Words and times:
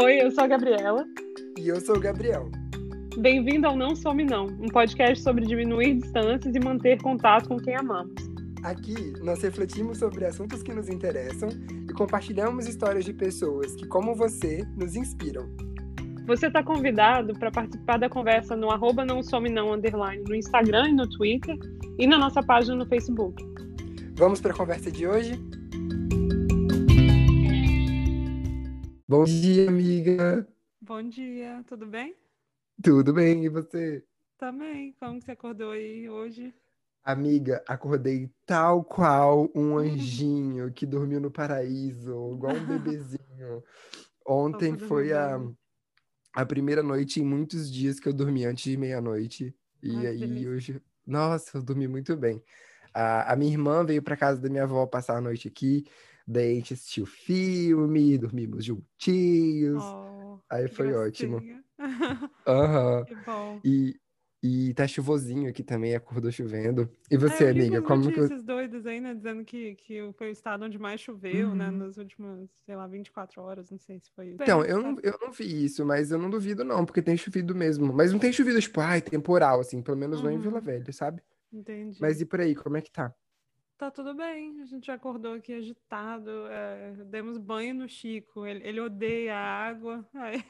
Oi, 0.00 0.22
eu 0.22 0.30
sou 0.30 0.44
a 0.44 0.46
Gabriela. 0.46 1.04
E 1.58 1.66
eu 1.66 1.80
sou 1.80 1.96
o 1.96 2.00
Gabriel. 2.00 2.48
Bem-vindo 3.18 3.66
ao 3.66 3.76
Não 3.76 3.96
Some 3.96 4.22
Não, 4.22 4.46
um 4.46 4.68
podcast 4.68 5.24
sobre 5.24 5.44
diminuir 5.44 5.94
distâncias 5.94 6.54
e 6.54 6.60
manter 6.60 7.02
contato 7.02 7.48
com 7.48 7.56
quem 7.56 7.74
amamos. 7.74 8.14
Aqui 8.62 8.94
nós 9.24 9.42
refletimos 9.42 9.98
sobre 9.98 10.24
assuntos 10.24 10.62
que 10.62 10.72
nos 10.72 10.88
interessam 10.88 11.48
e 11.90 11.92
compartilhamos 11.94 12.68
histórias 12.68 13.04
de 13.04 13.12
pessoas 13.12 13.74
que, 13.74 13.88
como 13.88 14.14
você, 14.14 14.64
nos 14.76 14.94
inspiram. 14.94 15.48
Você 16.28 16.46
está 16.46 16.62
convidado 16.62 17.36
para 17.36 17.50
participar 17.50 17.98
da 17.98 18.08
conversa 18.08 18.54
no 18.54 18.70
arroba 18.70 19.04
não 19.04 19.20
some 19.20 19.50
não 19.50 19.72
underline 19.72 20.22
no 20.28 20.36
Instagram 20.36 20.90
e 20.90 20.92
no 20.92 21.08
Twitter 21.08 21.58
e 21.98 22.06
na 22.06 22.18
nossa 22.18 22.40
página 22.40 22.76
no 22.76 22.86
Facebook. 22.86 23.44
Vamos 24.14 24.40
para 24.40 24.52
a 24.52 24.56
conversa 24.56 24.92
de 24.92 25.08
hoje? 25.08 25.47
Bom 29.08 29.24
dia, 29.24 29.68
amiga. 29.68 30.46
Bom 30.80 31.08
dia, 31.08 31.62
tudo 31.68 31.86
bem? 31.86 32.16
Tudo 32.82 33.12
bem, 33.12 33.44
e 33.44 33.48
você? 33.48 34.04
Também. 34.36 34.92
Como 34.94 35.18
que 35.20 35.26
você 35.26 35.32
acordou 35.32 35.70
aí 35.72 36.08
hoje? 36.08 36.52
Amiga, 37.04 37.64
acordei 37.66 38.30
tal 38.44 38.84
qual 38.84 39.50
um 39.54 39.78
anjinho 39.78 40.70
que 40.72 40.84
dormiu 40.84 41.20
no 41.20 41.30
paraíso, 41.30 42.32
igual 42.34 42.58
um 42.58 42.66
bebezinho. 42.66 43.64
Ontem 44.26 44.76
foi 44.78 45.12
a, 45.12 45.40
a 46.34 46.46
primeira 46.46 46.82
noite 46.82 47.20
em 47.20 47.24
muitos 47.24 47.70
dias 47.72 48.00
que 48.00 48.08
eu 48.08 48.12
dormi 48.12 48.44
antes 48.44 48.64
de 48.64 48.76
meia-noite. 48.76 49.54
E 49.82 50.06
Ai, 50.06 50.08
aí 50.08 50.46
delícia. 50.46 50.48
hoje, 50.48 50.82
nossa, 51.06 51.58
eu 51.58 51.62
dormi 51.62 51.88
muito 51.88 52.16
bem. 52.16 52.42
A, 52.94 53.32
a 53.32 53.36
minha 53.36 53.52
irmã 53.52 53.84
veio 53.84 54.02
para 54.02 54.16
casa 54.16 54.40
da 54.40 54.48
minha 54.50 54.64
avó 54.64 54.86
passar 54.86 55.18
a 55.18 55.20
noite 55.20 55.48
aqui, 55.48 55.84
daí 56.28 56.52
a 56.52 56.54
gente 56.54 56.74
assistiu 56.74 57.06
filme, 57.06 58.18
dormimos 58.18 58.64
juntinhos. 58.64 59.82
Oh, 59.84 60.38
Aí 60.50 60.68
foi 60.68 60.92
ótimo. 60.94 61.36
gracinha. 61.38 61.64
Aham. 62.46 63.04
Que 63.04 63.14
bom. 63.14 63.60
E, 63.64 63.94
e 64.42 64.72
tá 64.74 64.86
chuvosinho 64.86 65.48
aqui 65.48 65.62
também, 65.62 65.94
acordou 65.94 66.30
chovendo. 66.30 66.90
E 67.10 67.16
você, 67.16 67.44
É, 67.44 67.48
eu 67.48 67.52
li 67.52 67.60
amiga, 67.62 67.82
como 67.82 68.02
que... 68.02 68.16
notícias 68.20 68.44
doidas 68.44 68.86
aí, 68.86 69.00
né? 69.00 69.14
Dizendo 69.14 69.44
que, 69.44 69.74
que 69.74 70.12
foi 70.16 70.28
o 70.28 70.30
estado 70.32 70.64
onde 70.64 70.78
mais 70.78 71.00
choveu, 71.00 71.54
né? 71.54 71.70
Uhum. 71.70 71.78
Nas 71.78 71.96
últimas, 71.96 72.48
sei 72.64 72.76
lá, 72.76 72.86
24 72.86 73.42
horas, 73.42 73.70
não 73.70 73.78
sei 73.78 73.98
se 73.98 74.10
foi 74.14 74.28
isso. 74.28 74.36
Então, 74.42 74.64
eu 74.64 74.80
tá- 74.82 74.90
não, 74.92 74.98
eu 75.02 75.18
não 75.20 75.32
vi 75.32 75.64
isso, 75.64 75.84
mas 75.84 76.10
eu 76.10 76.18
não 76.18 76.30
duvido 76.30 76.64
não, 76.64 76.84
porque 76.86 77.02
tem 77.02 77.16
chovido 77.16 77.54
mesmo. 77.54 77.92
Mas 77.92 78.12
não 78.12 78.18
tem 78.18 78.32
chovido, 78.32 78.60
tipo, 78.60 78.80
ai, 78.80 79.02
temporal, 79.02 79.60
assim, 79.60 79.82
pelo 79.82 79.96
menos 79.96 80.22
não 80.22 80.30
em 80.30 80.38
Vila 80.38 80.58
Uhum. 80.58 80.64
Velha, 80.64 80.92
sabe? 80.92 81.22
Entendi. 81.52 81.98
Mas 82.00 82.20
e 82.20 82.26
por 82.26 82.40
aí, 82.40 82.54
como 82.54 82.76
é 82.76 82.80
que 82.82 82.90
tá? 82.92 83.12
Tá 83.78 83.92
tudo 83.92 84.12
bem, 84.12 84.60
a 84.60 84.64
gente 84.66 84.90
acordou 84.90 85.34
aqui 85.34 85.52
agitado, 85.52 86.48
é, 86.48 86.94
demos 87.04 87.38
banho 87.38 87.72
no 87.76 87.88
Chico, 87.88 88.44
ele, 88.44 88.66
ele 88.66 88.80
odeia 88.80 89.36
a 89.36 89.68
água, 89.68 90.04
aí 90.14 90.42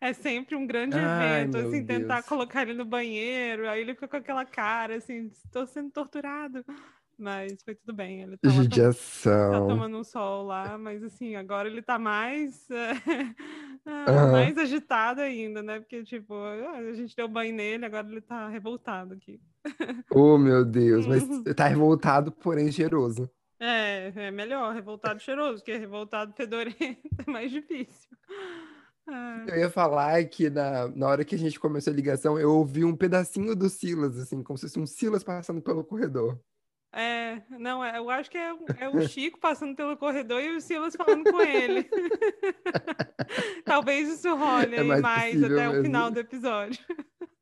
é 0.00 0.12
sempre 0.12 0.56
um 0.56 0.66
grande 0.66 0.98
Ai, 0.98 0.98
evento, 0.98 1.56
assim, 1.58 1.84
tentar 1.86 2.24
Deus. 2.24 2.24
colocar 2.24 2.62
ele 2.62 2.74
no 2.74 2.84
banheiro, 2.84 3.68
aí 3.68 3.80
ele 3.82 3.94
fica 3.94 4.08
com 4.08 4.16
aquela 4.16 4.44
cara, 4.44 4.96
assim, 4.96 5.26
estou 5.28 5.64
sendo 5.64 5.92
torturado, 5.92 6.64
mas 7.16 7.62
foi 7.62 7.76
tudo 7.76 7.94
bem, 7.94 8.22
ele 8.22 8.36
tom- 8.38 8.66
tá 9.50 9.62
Judiação. 9.62 9.62
tomando 9.62 9.98
um 9.98 10.04
sol 10.04 10.44
lá, 10.44 10.78
mas 10.78 11.02
assim, 11.04 11.36
agora 11.36 11.68
ele 11.68 11.82
tá 11.82 11.98
mais, 11.98 12.68
é, 12.70 12.92
ah, 13.86 14.26
Aham. 14.26 14.26
mais 14.26 14.58
agitado 14.58 15.20
ainda, 15.20 15.62
né, 15.62 15.80
porque, 15.80 16.04
tipo, 16.04 16.34
a 16.34 16.94
gente 16.94 17.14
deu 17.16 17.28
banho 17.28 17.54
nele, 17.54 17.84
agora 17.86 18.08
ele 18.08 18.20
tá 18.22 18.48
revoltado 18.48 19.14
aqui. 19.14 19.40
Oh, 20.10 20.38
meu 20.38 20.64
Deus, 20.64 21.06
mas 21.06 21.22
tá 21.54 21.66
revoltado, 21.66 22.32
porém 22.32 22.70
cheiroso. 22.72 23.30
É, 23.58 24.12
é 24.14 24.30
melhor, 24.30 24.74
revoltado 24.74 25.20
cheiroso, 25.20 25.58
porque 25.58 25.76
revoltado 25.76 26.34
fedorento 26.34 26.78
é 27.26 27.30
mais 27.30 27.50
difícil. 27.50 28.08
Ah, 29.08 29.44
Eu 29.48 29.56
ia 29.56 29.70
falar 29.70 30.22
que 30.26 30.50
na, 30.50 30.88
na 30.88 31.06
hora 31.08 31.24
que 31.24 31.34
a 31.34 31.38
gente 31.38 31.58
começou 31.60 31.92
a 31.92 31.96
ligação, 31.96 32.38
eu 32.38 32.52
ouvi 32.52 32.84
um 32.84 32.96
pedacinho 32.96 33.54
do 33.54 33.68
Silas, 33.68 34.18
assim, 34.18 34.42
como 34.42 34.58
se 34.58 34.66
fosse 34.66 34.78
um 34.80 34.86
Silas 34.86 35.22
passando 35.24 35.62
pelo 35.62 35.84
corredor. 35.84 36.38
é, 36.92 37.42
não, 37.58 37.84
é, 37.84 37.98
eu 37.98 38.08
acho 38.10 38.30
que 38.30 38.38
é, 38.38 38.52
o- 38.52 38.66
é 38.78 38.88
o 38.88 39.00
Chico 39.00 39.38
passando 39.38 39.76
pelo 39.76 39.96
corredor 39.96 40.40
e 40.42 40.56
o 40.56 40.60
Silas 40.60 40.96
falando 40.96 41.24
com 41.26 41.40
ele. 41.40 41.88
Talvez 43.64 44.08
isso 44.08 44.34
role 44.34 44.76
É 44.76 44.80
aí 44.80 44.86
mais 44.86 45.00
mais 45.00 45.42
até 45.42 45.68
o 45.68 45.72
mesmo. 45.72 45.84
final 45.84 46.10
do 46.10 46.20
episódio. 46.20 46.84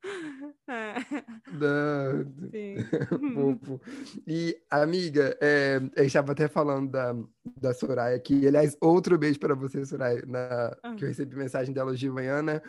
É, 1.61 2.25
sim. 2.51 2.75
Fofo. 3.33 3.81
E, 4.27 4.57
amiga, 4.69 5.37
é, 5.41 5.79
gente 5.79 6.07
estava 6.07 6.31
até 6.31 6.47
falando 6.47 6.91
da, 6.91 7.15
da 7.59 7.73
Soraya 7.73 8.15
aqui. 8.15 8.47
Aliás, 8.47 8.77
outro 8.81 9.17
beijo 9.17 9.39
para 9.39 9.55
você, 9.55 9.85
Soraya, 9.85 10.23
na, 10.25 10.75
Ah. 10.83 10.95
que 10.95 11.03
eu 11.03 11.07
recebi 11.07 11.35
mensagem 11.35 11.73
dela 11.73 11.91
hoje 11.91 11.99
de 12.01 12.09
manhã, 12.09 12.41
né? 12.41 12.61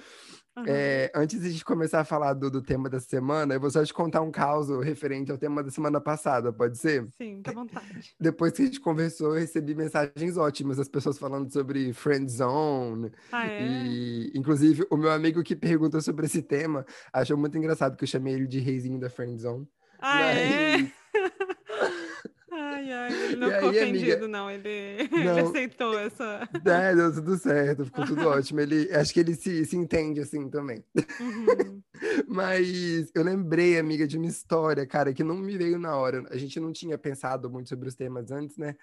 Aham. 0.56 0.64
É, 0.68 1.12
antes 1.14 1.38
de 1.40 1.46
a 1.48 1.50
gente 1.50 1.64
começar 1.64 2.00
a 2.00 2.04
falar 2.04 2.32
do, 2.32 2.50
do 2.50 2.62
tema 2.62 2.88
da 2.88 2.98
semana, 2.98 3.54
eu 3.54 3.60
vou 3.60 3.70
só 3.70 3.84
te 3.84 3.92
contar 3.92 4.22
um 4.22 4.30
caos 4.30 4.68
referente 4.82 5.30
ao 5.30 5.36
tema 5.36 5.62
da 5.62 5.70
semana 5.70 6.00
passada, 6.00 6.50
pode 6.52 6.78
ser? 6.78 7.06
Sim, 7.18 7.36
fica 7.36 7.50
à 7.50 7.54
vontade. 7.54 8.14
Depois 8.18 8.52
que 8.52 8.62
a 8.62 8.64
gente 8.64 8.80
conversou, 8.80 9.34
eu 9.34 9.40
recebi 9.40 9.74
mensagens 9.74 10.36
ótimas, 10.38 10.78
as 10.78 10.88
pessoas 10.88 11.18
falando 11.18 11.52
sobre 11.52 11.92
friend 11.92 12.30
zone. 12.32 13.12
Ah, 13.30 13.46
é? 13.46 13.60
E, 13.62 14.32
inclusive, 14.34 14.86
o 14.90 14.96
meu 14.96 15.10
amigo 15.10 15.42
que 15.42 15.54
perguntou 15.54 16.00
sobre 16.00 16.24
esse 16.24 16.42
tema 16.42 16.86
achou 17.12 17.36
muito 17.36 17.58
engraçado 17.58 17.96
que 17.96 18.04
eu 18.04 18.08
chamei 18.08 18.32
ele 18.34 18.46
de 18.46 18.58
reizinho 18.58 18.98
da 18.98 19.10
friend 19.10 19.40
zone. 19.40 19.68
Ah, 20.00 20.22
é? 20.22 20.76
Mas- 20.78 20.80
Ai, 20.82 20.92
ai, 22.96 23.12
ele 23.24 23.36
não 23.36 23.48
E 23.48 23.54
ficou 23.54 23.68
aí, 23.70 23.78
amiga? 23.80 23.94
ofendido, 23.96 24.28
não. 24.28 24.50
Ele, 24.50 24.68
ele 25.12 25.24
Não. 25.24 25.38
aceitou 25.48 25.98
essa. 25.98 26.48
É, 26.64 26.94
deu 26.94 27.12
tudo 27.12 27.36
certo, 27.36 27.84
ficou 27.84 28.04
tudo 28.06 28.26
ótimo. 28.28 28.60
Ele, 28.60 28.92
acho 28.94 29.12
que 29.12 29.20
ele 29.20 29.34
se, 29.34 29.64
se 29.64 29.76
entende 29.76 30.20
assim 30.20 30.48
também. 30.48 30.84
Uhum. 31.20 31.82
Mas 32.28 33.10
eu 33.14 33.22
lembrei, 33.22 33.78
amiga, 33.78 34.06
de 34.06 34.16
uma 34.16 34.26
história, 34.26 34.86
cara, 34.86 35.12
que 35.12 35.24
não 35.24 35.36
me 35.36 35.56
veio 35.56 35.78
na 35.78 35.96
hora. 35.96 36.24
A 36.30 36.36
gente 36.36 36.58
não 36.60 36.72
tinha 36.72 36.98
pensado 36.98 37.50
muito 37.50 37.68
sobre 37.68 37.88
os 37.88 37.94
temas 37.94 38.30
antes, 38.30 38.56
né? 38.56 38.76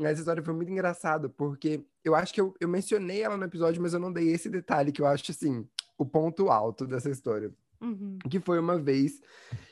Essa 0.00 0.20
história 0.20 0.42
foi 0.42 0.54
muito 0.54 0.70
engraçada, 0.70 1.28
porque 1.28 1.84
eu 2.04 2.14
acho 2.14 2.32
que 2.34 2.40
eu, 2.40 2.54
eu 2.60 2.68
mencionei 2.68 3.22
ela 3.22 3.36
no 3.36 3.44
episódio, 3.44 3.80
mas 3.80 3.94
eu 3.94 4.00
não 4.00 4.12
dei 4.12 4.28
esse 4.32 4.48
detalhe 4.48 4.92
que 4.92 5.00
eu 5.00 5.06
acho, 5.06 5.30
assim, 5.30 5.66
o 5.96 6.04
ponto 6.04 6.50
alto 6.50 6.86
dessa 6.86 7.10
história. 7.10 7.50
Uhum. 7.82 8.18
Que 8.30 8.38
foi 8.40 8.58
uma 8.58 8.78
vez 8.78 9.20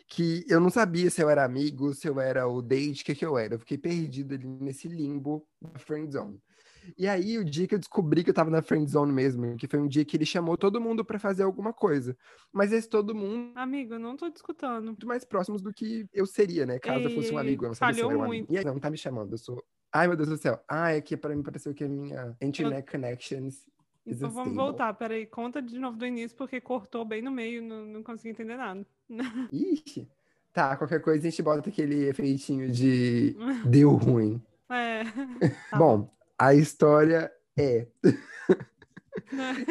que 0.08 0.44
eu 0.48 0.58
não 0.60 0.70
sabia 0.70 1.08
se 1.08 1.22
eu 1.22 1.30
era 1.30 1.44
amigo, 1.44 1.94
se 1.94 2.08
eu 2.08 2.20
era 2.20 2.46
o 2.48 2.60
date, 2.60 3.02
o 3.02 3.04
que 3.04 3.14
que 3.14 3.24
eu 3.24 3.38
era. 3.38 3.54
Eu 3.54 3.58
fiquei 3.60 3.78
perdido 3.78 4.34
ali 4.34 4.46
nesse 4.46 4.88
limbo 4.88 5.46
da 5.60 5.78
friend 5.78 6.12
zone. 6.12 6.40
E 6.96 7.06
aí, 7.06 7.38
o 7.38 7.44
dia 7.44 7.68
que 7.68 7.74
eu 7.74 7.78
descobri 7.78 8.24
que 8.24 8.30
eu 8.30 8.34
tava 8.34 8.50
na 8.50 8.62
friend 8.62 8.90
zone 8.90 9.12
mesmo, 9.12 9.56
que 9.56 9.68
foi 9.68 9.78
um 9.78 9.86
dia 9.86 10.04
que 10.04 10.16
ele 10.16 10.24
chamou 10.26 10.56
todo 10.56 10.80
mundo 10.80 11.04
pra 11.04 11.18
fazer 11.18 11.42
alguma 11.42 11.72
coisa. 11.72 12.16
Mas 12.52 12.72
esse 12.72 12.88
todo 12.88 13.14
mundo 13.14 13.52
Amigo, 13.54 13.94
eu 13.94 13.98
não 13.98 14.16
tô 14.16 14.28
discutando. 14.30 14.86
muito 14.86 15.06
mais 15.06 15.24
próximos 15.24 15.62
do 15.62 15.72
que 15.72 16.06
eu 16.12 16.26
seria, 16.26 16.66
né? 16.66 16.78
Caso 16.78 17.04
eu 17.04 17.10
fosse 17.10 17.32
um 17.32 17.38
amigo. 17.38 17.64
Eu 17.64 17.68
não 17.68 17.74
sabia 17.74 17.94
se 17.94 18.00
eu 18.00 18.10
era 18.10 18.18
um 18.18 18.22
amigo. 18.22 18.46
muito. 18.46 18.52
E 18.52 18.58
aí, 18.58 18.64
não 18.64 18.78
tá 18.78 18.90
me 18.90 18.96
chamando, 18.96 19.32
eu 19.32 19.38
sou... 19.38 19.62
Ai, 19.92 20.06
meu 20.06 20.16
Deus 20.16 20.28
do 20.28 20.36
céu. 20.36 20.58
Ah, 20.68 20.92
é 20.92 21.00
que 21.00 21.16
pra 21.16 21.34
mim 21.34 21.42
pareceu 21.42 21.74
que 21.74 21.84
a 21.84 21.88
minha 21.88 22.36
internet 22.40 22.90
connections 22.90 23.66
is 24.06 24.16
Então 24.16 24.30
vamos 24.30 24.54
voltar, 24.54 24.92
peraí, 24.94 25.26
conta 25.26 25.60
de 25.60 25.78
novo 25.78 25.96
do 25.96 26.06
início, 26.06 26.36
porque 26.36 26.60
cortou 26.60 27.04
bem 27.04 27.22
no 27.22 27.30
meio, 27.30 27.62
não, 27.62 27.84
não 27.86 28.02
consegui 28.02 28.30
entender 28.30 28.56
nada. 28.56 28.86
Ixi. 29.52 30.08
Tá, 30.52 30.76
qualquer 30.76 31.00
coisa 31.00 31.26
a 31.26 31.30
gente 31.30 31.42
bota 31.42 31.68
aquele 31.68 32.08
efeitinho 32.08 32.70
de 32.70 33.36
deu 33.64 33.92
ruim. 33.92 34.42
É. 34.68 35.02
Tá 35.70 35.78
Bom, 35.78 36.12
a 36.38 36.54
história 36.54 37.30
é. 37.56 37.86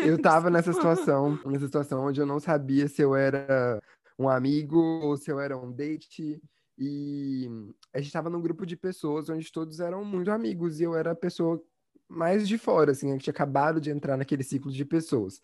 Eu 0.06 0.22
tava 0.22 0.50
nessa 0.50 0.72
situação, 0.72 1.40
nessa 1.46 1.66
situação 1.66 2.06
onde 2.06 2.22
eu 2.22 2.26
não 2.26 2.40
sabia 2.40 2.88
se 2.88 3.02
eu 3.02 3.16
era 3.16 3.82
um 4.18 4.30
amigo 4.30 4.78
ou 4.78 5.18
se 5.18 5.32
eu 5.32 5.40
era 5.40 5.58
um 5.58 5.72
date. 5.72 6.42
E 6.78 7.50
a 7.94 8.00
gente 8.00 8.12
tava 8.12 8.30
num 8.30 8.42
grupo 8.42 8.66
de 8.66 8.78
pessoas 8.78 9.30
onde 9.30 9.52
todos 9.52 9.80
eram 9.82 10.04
muito 10.06 10.32
amigos 10.32 10.80
e 10.80 10.84
eu 10.84 10.96
era 10.96 11.12
a 11.12 11.16
pessoa 11.16 11.62
mais 12.10 12.48
de 12.48 12.58
fora, 12.58 12.92
assim, 12.92 13.12
eu 13.12 13.20
tinha 13.20 13.32
acabado 13.32 13.80
de 13.80 13.92
entrar 13.92 14.18
naquele 14.18 14.44
ciclo 14.44 14.72
de 14.72 14.84
pessoas. 14.84 15.42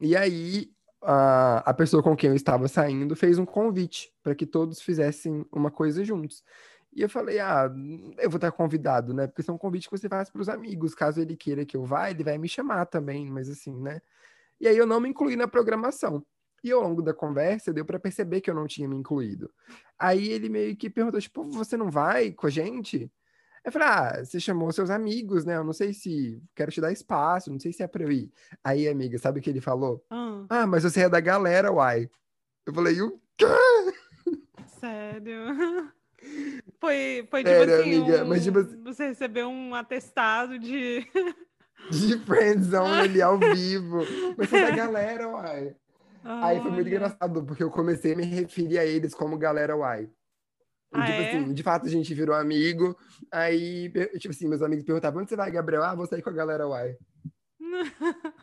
E 0.00 0.14
aí 0.14 0.70
a, 1.02 1.58
a 1.70 1.74
pessoa 1.74 2.02
com 2.02 2.16
quem 2.16 2.30
eu 2.30 2.36
estava 2.36 2.68
saindo 2.68 3.16
fez 3.16 3.38
um 3.38 3.46
convite 3.46 4.12
para 4.22 4.34
que 4.34 4.44
todos 4.44 4.80
fizessem 4.80 5.46
uma 5.50 5.70
coisa 5.70 6.04
juntos. 6.04 6.44
E 6.92 7.02
eu 7.02 7.08
falei, 7.08 7.38
ah, 7.38 7.70
eu 8.18 8.30
vou 8.30 8.38
estar 8.38 8.50
convidado, 8.50 9.12
né? 9.12 9.26
Porque 9.26 9.42
isso 9.42 9.50
é 9.50 9.54
um 9.54 9.58
convite 9.58 9.88
que 9.88 9.96
você 9.96 10.08
faz 10.08 10.30
para 10.30 10.40
os 10.40 10.48
amigos. 10.48 10.94
Caso 10.94 11.20
ele 11.20 11.36
queira 11.36 11.64
que 11.64 11.76
eu 11.76 11.84
vá, 11.84 12.10
ele 12.10 12.24
vai 12.24 12.38
me 12.38 12.48
chamar 12.48 12.86
também, 12.86 13.30
mas 13.30 13.50
assim, 13.50 13.78
né? 13.80 14.00
E 14.58 14.66
aí 14.66 14.76
eu 14.76 14.86
não 14.86 14.98
me 14.98 15.08
incluí 15.08 15.36
na 15.36 15.46
programação. 15.46 16.24
E 16.64 16.72
ao 16.72 16.80
longo 16.80 17.02
da 17.02 17.12
conversa 17.12 17.72
deu 17.72 17.84
para 17.84 17.98
perceber 17.98 18.40
que 18.40 18.50
eu 18.50 18.54
não 18.54 18.66
tinha 18.66 18.88
me 18.88 18.96
incluído. 18.96 19.52
Aí 19.98 20.28
ele 20.28 20.48
meio 20.48 20.74
que 20.74 20.88
perguntou, 20.88 21.20
tipo, 21.20 21.44
você 21.44 21.76
não 21.76 21.90
vai 21.90 22.32
com 22.32 22.46
a 22.46 22.50
gente? 22.50 23.12
Eu 23.66 23.72
falei, 23.72 23.88
ah, 23.88 24.24
você 24.24 24.38
chamou 24.38 24.70
seus 24.72 24.90
amigos, 24.90 25.44
né? 25.44 25.56
Eu 25.56 25.64
não 25.64 25.72
sei 25.72 25.92
se 25.92 26.40
quero 26.54 26.70
te 26.70 26.80
dar 26.80 26.92
espaço, 26.92 27.50
não 27.50 27.58
sei 27.58 27.72
se 27.72 27.82
é 27.82 27.88
pra 27.88 28.04
eu 28.04 28.12
ir. 28.12 28.32
Aí, 28.62 28.86
amiga, 28.88 29.18
sabe 29.18 29.40
o 29.40 29.42
que 29.42 29.50
ele 29.50 29.60
falou? 29.60 30.06
Ah, 30.08 30.46
Ah, 30.48 30.66
mas 30.68 30.84
você 30.84 31.00
é 31.00 31.08
da 31.08 31.18
galera, 31.18 31.72
uai. 31.72 32.08
Eu 32.64 32.72
falei, 32.72 33.00
o 33.02 33.20
sério. 34.80 35.38
Foi, 36.80 37.26
foi 37.30 37.44
tipo 37.44 37.54
Sério, 37.56 37.74
assim, 37.74 37.96
amiga, 37.96 38.24
um- 38.24 38.28
mas 38.28 38.42
tipo 38.44 38.62
você 38.84 39.08
recebeu 39.08 39.48
um 39.48 39.74
atestado 39.74 40.58
de 40.58 41.06
de 41.90 42.18
friendzone 42.24 43.00
ali 43.02 43.22
ao 43.22 43.38
vivo. 43.38 44.06
Mas 44.36 44.48
foi 44.48 44.60
da 44.60 44.70
galera, 44.70 45.28
uai. 45.28 45.74
Aí 46.24 46.60
foi 46.60 46.70
muito 46.70 46.86
Olha. 46.86 46.96
engraçado, 46.96 47.44
porque 47.44 47.62
eu 47.62 47.70
comecei 47.70 48.14
a 48.14 48.16
me 48.16 48.24
referir 48.24 48.78
a 48.78 48.84
eles 48.84 49.14
como 49.14 49.38
galera 49.38 49.76
uai. 49.76 50.08
Ah, 51.02 51.06
tipo 51.06 51.20
é? 51.20 51.28
assim, 51.28 51.52
de 51.52 51.62
fato 51.62 51.86
a 51.86 51.90
gente 51.90 52.12
virou 52.14 52.34
amigo. 52.34 52.96
Aí, 53.32 53.90
tipo 54.18 54.30
assim, 54.34 54.48
meus 54.48 54.62
amigos 54.62 54.84
perguntavam: 54.84 55.20
onde 55.20 55.28
você 55.30 55.36
vai, 55.36 55.50
Gabriel? 55.50 55.82
Ah, 55.82 55.94
vou 55.94 56.06
sair 56.06 56.22
com 56.22 56.30
a 56.30 56.34
galera 56.34 56.66
uai. 56.68 56.96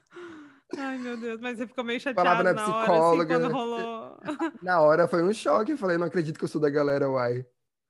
Ai, 0.78 0.98
meu 0.98 1.16
Deus, 1.18 1.40
mas 1.40 1.58
você 1.58 1.68
ficou 1.68 1.84
meio 1.84 2.02
Falava 2.02 2.44
chateado 2.44 2.44
na 2.44 2.54
na 2.54 2.62
hora, 2.62 2.80
assim, 2.82 2.90
psicóloga. 2.90 3.48
rolou. 3.48 4.18
Na 4.64 4.82
hora 4.82 5.08
foi 5.08 5.24
um 5.24 5.34
choque. 5.34 5.74
Eu 5.74 5.78
falei: 5.78 5.98
não 5.98 6.08
acredito 6.08 6.38
que 6.38 6.44
eu 6.44 6.48
sou 6.50 6.60
da 6.62 6.70
galera 6.70 7.10
uai. 7.10 7.46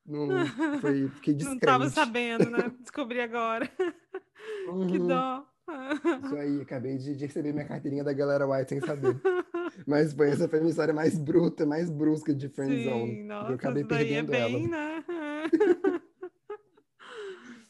Não, 0.06 0.46
foi, 0.82 1.08
fiquei 1.10 1.34
Não 1.36 1.38
descrente. 1.38 1.62
tava 1.62 1.90
sabendo, 1.90 2.50
né? 2.50 2.72
Descobri 2.82 3.22
agora. 3.22 3.68
Que 3.68 4.70
Uhum. 4.70 5.08
dó. 5.08 5.46
Isso 6.26 6.36
aí, 6.36 6.62
acabei 6.62 6.98
de, 6.98 7.16
de 7.16 7.26
receber 7.26 7.54
minha 7.54 7.66
carteirinha 7.66 8.04
da 8.04 8.12
galera 8.12 8.46
White 8.46 8.68
sem 8.70 8.82
saber. 8.82 9.16
Mas 9.88 10.14
foi, 10.14 10.30
essa 10.30 10.48
foi 10.48 10.60
a 10.60 10.62
minha 10.62 10.72
história 10.72 10.94
mais 10.94 11.18
bruta, 11.18 11.66
mais 11.66 11.90
brusca 11.90 12.34
de 12.34 12.48
friendzone. 12.50 13.16
Sim, 13.16 13.24
nossa, 13.24 13.52
eu 13.52 13.56
acabei 13.56 13.84
é 13.84 13.86
perdendo 13.88 14.32
bem, 14.32 14.66
ela. 14.66 14.68
né? 14.68 15.04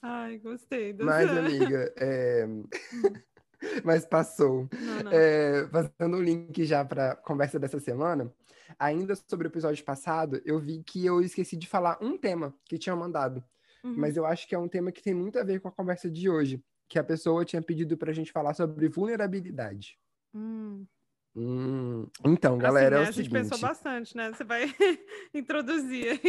Ai, 0.02 0.38
gostei. 0.40 0.94
dessa- 0.94 1.06
Mas, 1.10 1.30
amiga, 1.30 1.94
é... 1.98 2.46
mas 3.84 4.06
passou. 4.06 4.68
Não, 4.74 5.04
não. 5.04 5.12
É, 5.12 5.68
fazendo 5.68 6.18
o 6.18 6.22
link 6.22 6.66
já 6.66 6.84
para 6.84 7.12
a 7.12 7.16
conversa 7.16 7.58
dessa 7.58 7.80
semana, 7.80 8.32
ainda 8.78 9.16
sobre 9.16 9.48
o 9.48 9.50
episódio 9.50 9.84
passado, 9.86 10.42
eu 10.46 10.60
vi 10.60 10.84
que 10.84 11.06
eu 11.06 11.22
esqueci 11.22 11.56
de 11.56 11.68
falar 11.68 11.98
um 12.02 12.18
tema 12.18 12.54
que 12.66 12.78
tinham 12.78 12.98
mandado. 12.98 13.42
Uhum. 13.84 13.96
Mas 13.98 14.18
eu 14.18 14.26
acho 14.26 14.48
que 14.48 14.56
é 14.56 14.60
um 14.60 14.68
tema 14.68 14.92
que 14.92 15.02
tem 15.02 15.14
muito 15.14 15.40
a 15.40 15.44
ver 15.44 15.60
com 15.62 15.68
a 15.68 15.72
conversa 15.72 16.10
de 16.10 16.30
hoje. 16.30 16.62
Que 16.90 17.00
a 17.00 17.04
pessoa 17.04 17.46
tinha 17.46 17.62
pedido 17.62 17.98
pra 17.98 18.12
gente 18.12 18.32
falar 18.32 18.54
sobre 18.54 18.88
vulnerabilidade. 18.90 19.98
Hum. 20.34 20.86
Hum, 21.36 22.08
Então, 22.26 22.58
galera, 22.58 22.88
assim, 22.88 22.96
é 22.96 23.00
né, 23.00 23.04
o 23.04 23.08
a 23.08 23.12
gente 23.12 23.30
seguinte. 23.30 23.44
pensou 23.44 23.58
bastante, 23.58 24.16
né? 24.16 24.32
Você 24.32 24.44
vai 24.44 24.64
introduzir. 25.34 26.20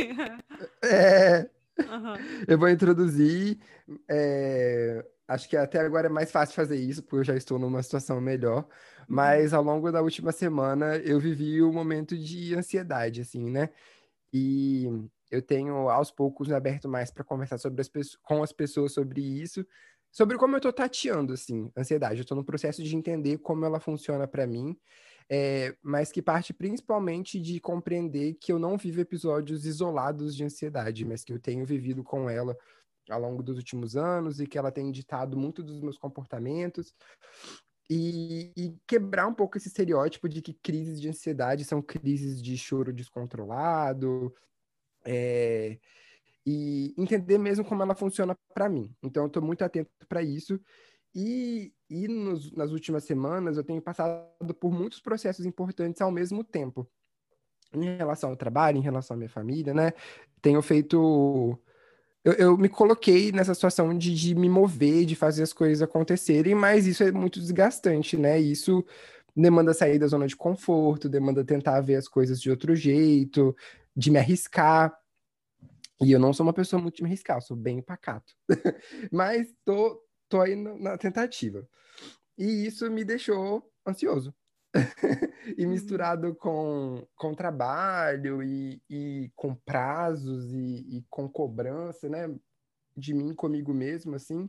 É, 0.83 1.49
Aham. 1.89 2.17
eu 2.49 2.59
vou 2.59 2.69
introduzir. 2.69 3.59
é, 4.09 5.05
acho 5.29 5.49
que 5.49 5.57
até 5.57 5.81
agora 5.81 6.07
é 6.07 6.11
mais 6.11 6.31
fácil 6.31 6.55
fazer 6.55 6.77
isso, 6.77 7.03
porque 7.03 7.17
eu 7.17 7.25
já 7.25 7.37
estou 7.37 7.59
numa 7.59 7.83
situação 7.83 8.21
melhor. 8.21 8.67
Mas 9.07 9.53
ao 9.53 9.63
longo 9.63 9.93
da 9.93 10.01
última 10.01 10.33
semana 10.33 10.97
eu 10.97 11.21
vivi 11.21 11.63
um 11.63 11.73
momento 11.73 12.17
de 12.17 12.55
ansiedade, 12.55 13.21
assim, 13.21 13.51
né? 13.51 13.69
E 14.33 14.87
eu 15.31 15.43
tenho 15.43 15.89
aos 15.91 16.11
poucos 16.11 16.51
aberto 16.51 16.89
mais 16.89 17.11
para 17.11 17.25
conversar 17.25 17.59
sobre 17.59 17.81
as 17.83 17.91
com 18.23 18.43
as 18.43 18.53
pessoas 18.53 18.93
sobre 18.93 19.21
isso, 19.21 19.67
sobre 20.15 20.39
como 20.39 20.55
eu 20.55 20.61
tô 20.61 20.73
tateando, 20.73 21.33
assim, 21.33 21.73
ansiedade. 21.77 22.21
Eu 22.21 22.25
tô 22.25 22.37
no 22.37 22.45
processo 22.45 22.83
de 22.85 22.97
entender 22.97 23.39
como 23.39 23.65
ela 23.65 23.81
funciona 23.81 24.29
para 24.29 24.47
mim, 24.47 24.79
é, 25.29 25.77
mas 25.83 26.13
que 26.13 26.23
parte 26.23 26.55
principalmente 26.55 27.41
de 27.41 27.59
compreender 27.59 28.35
que 28.35 28.53
eu 28.53 28.59
não 28.59 28.79
vivo 28.79 29.01
episódios 29.01 29.67
isolados 29.67 30.37
de 30.37 30.45
ansiedade, 30.45 31.05
mas 31.05 31.25
que 31.25 31.33
eu 31.33 31.41
tenho 31.41 31.67
vivido 31.67 32.05
com 32.05 32.31
ela 32.31 32.57
ao 33.11 33.21
longo 33.21 33.43
dos 33.43 33.57
últimos 33.57 33.97
anos 33.97 34.39
e 34.39 34.47
que 34.47 34.57
ela 34.57 34.71
tem 34.71 34.91
ditado 34.93 35.37
muito 35.37 35.65
dos 35.65 35.81
meus 35.81 35.99
comportamentos. 35.99 36.95
E, 37.91 38.53
e 38.57 38.79
quebrar 38.87 39.27
um 39.27 39.35
pouco 39.35 39.59
esse 39.59 39.67
estereótipo 39.67 40.29
de 40.29 40.41
que 40.41 40.55
crises 40.55 41.01
de 41.01 41.09
ansiedade 41.09 41.65
são 41.65 41.83
crises 41.83 42.41
de 42.41 42.57
choro 42.57 42.93
descontrolado, 42.93 44.33
é, 45.05 45.79
e 46.47 46.95
entender 46.99 47.39
mesmo 47.39 47.65
como 47.65 47.83
ela 47.83 47.95
funciona 47.95 48.37
para 48.55 48.69
mim. 48.69 48.95
Então, 49.03 49.25
eu 49.25 49.27
estou 49.29 49.43
muito 49.43 49.63
atento 49.65 49.91
para 50.09 50.23
isso. 50.23 50.61
E, 51.15 51.73
e 51.89 52.09
nos- 52.09 52.53
nas 52.53 52.73
últimas 52.73 53.05
semanas, 53.05 53.57
eu 53.57 53.65
tenho 53.65 53.81
passado 53.81 54.55
por 54.61 54.73
muitos 54.73 55.01
processos 55.01 55.47
importantes 55.47 56.03
ao 56.03 56.11
mesmo 56.11 56.43
tempo. 56.45 56.87
Em 57.73 57.97
relação 57.97 58.31
ao 58.31 58.37
trabalho, 58.37 58.79
em 58.79 58.83
relação 58.83 59.15
à 59.15 59.19
minha 59.19 59.29
família, 59.29 59.75
né? 59.75 59.93
Tenho 60.41 60.63
feito. 60.63 61.59
Eu, 62.25 62.33
eu 62.35 62.59
me 62.59 62.69
coloquei 62.69 63.33
nessa 63.33 63.55
situação 63.55 63.97
de, 63.97 64.15
de 64.15 64.35
me 64.35 64.49
mover, 64.49 65.05
de 65.05 65.15
fazer 65.17 65.43
as 65.43 65.53
coisas 65.53 65.83
acontecerem, 65.83 66.55
mas 66.55 66.87
isso 66.87 67.03
é 67.03 67.13
muito 67.13 67.41
desgastante, 67.41 68.17
né? 68.17 68.41
Isso 68.41 68.85
demanda 69.37 69.75
sair 69.75 69.99
da 69.99 70.07
zona 70.07 70.27
de 70.27 70.37
conforto, 70.37 71.09
demanda 71.09 71.45
tentar 71.45 71.81
ver 71.81 71.97
as 71.97 72.09
coisas 72.09 72.41
de 72.41 72.51
outro 72.51 72.75
jeito, 72.77 73.55
de 73.97 74.11
me 74.11 74.19
arriscar. 74.19 74.97
E 76.05 76.13
eu 76.13 76.19
não 76.19 76.33
sou 76.33 76.45
uma 76.45 76.53
pessoa 76.53 76.81
muito 76.81 76.97
de 76.97 77.03
me 77.03 77.09
arriscar, 77.09 77.41
sou 77.41 77.57
bem 77.57 77.81
pacato. 77.81 78.35
Mas 79.13 79.53
tô, 79.65 80.03
tô 80.29 80.41
aí 80.41 80.55
na, 80.55 80.77
na 80.77 80.99
tentativa. 80.99 81.67
E 82.37 82.67
isso 82.67 82.91
me 82.91 83.05
deixou 83.05 83.63
ansioso. 83.87 84.35
e 85.57 85.67
misturado 85.67 86.35
com, 86.35 87.07
com 87.15 87.35
trabalho 87.35 88.43
e, 88.43 88.83
e 88.91 89.31
com 89.37 89.55
prazos 89.55 90.53
e, 90.53 90.99
e 90.99 91.05
com 91.09 91.29
cobrança, 91.29 92.09
né? 92.09 92.35
De 92.97 93.13
mim 93.13 93.35
comigo 93.35 93.75
mesmo, 93.75 94.15
assim, 94.15 94.49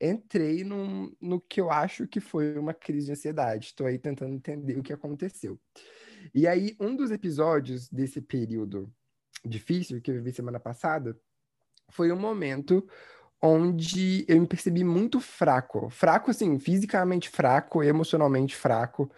entrei 0.00 0.62
num, 0.62 1.14
no 1.20 1.40
que 1.40 1.60
eu 1.60 1.70
acho 1.70 2.06
que 2.06 2.20
foi 2.20 2.58
uma 2.58 2.74
crise 2.74 3.06
de 3.06 3.12
ansiedade. 3.12 3.66
Estou 3.66 3.86
aí 3.86 3.98
tentando 3.98 4.34
entender 4.34 4.78
o 4.78 4.82
que 4.82 4.92
aconteceu. 4.92 5.58
E 6.34 6.46
aí, 6.46 6.76
um 6.80 6.94
dos 6.94 7.10
episódios 7.10 7.88
desse 7.88 8.20
período 8.20 8.92
difícil 9.46 10.00
que 10.00 10.10
eu 10.10 10.14
vivi 10.16 10.32
semana 10.32 10.60
passada 10.60 11.18
foi 11.90 12.10
um 12.12 12.18
momento 12.18 12.86
onde 13.40 14.24
eu 14.28 14.40
me 14.40 14.46
percebi 14.46 14.82
muito 14.82 15.20
fraco. 15.20 15.88
Fraco, 15.90 16.30
assim, 16.30 16.58
fisicamente 16.58 17.28
fraco, 17.28 17.82
emocionalmente 17.82 18.56
fraco, 18.56 19.10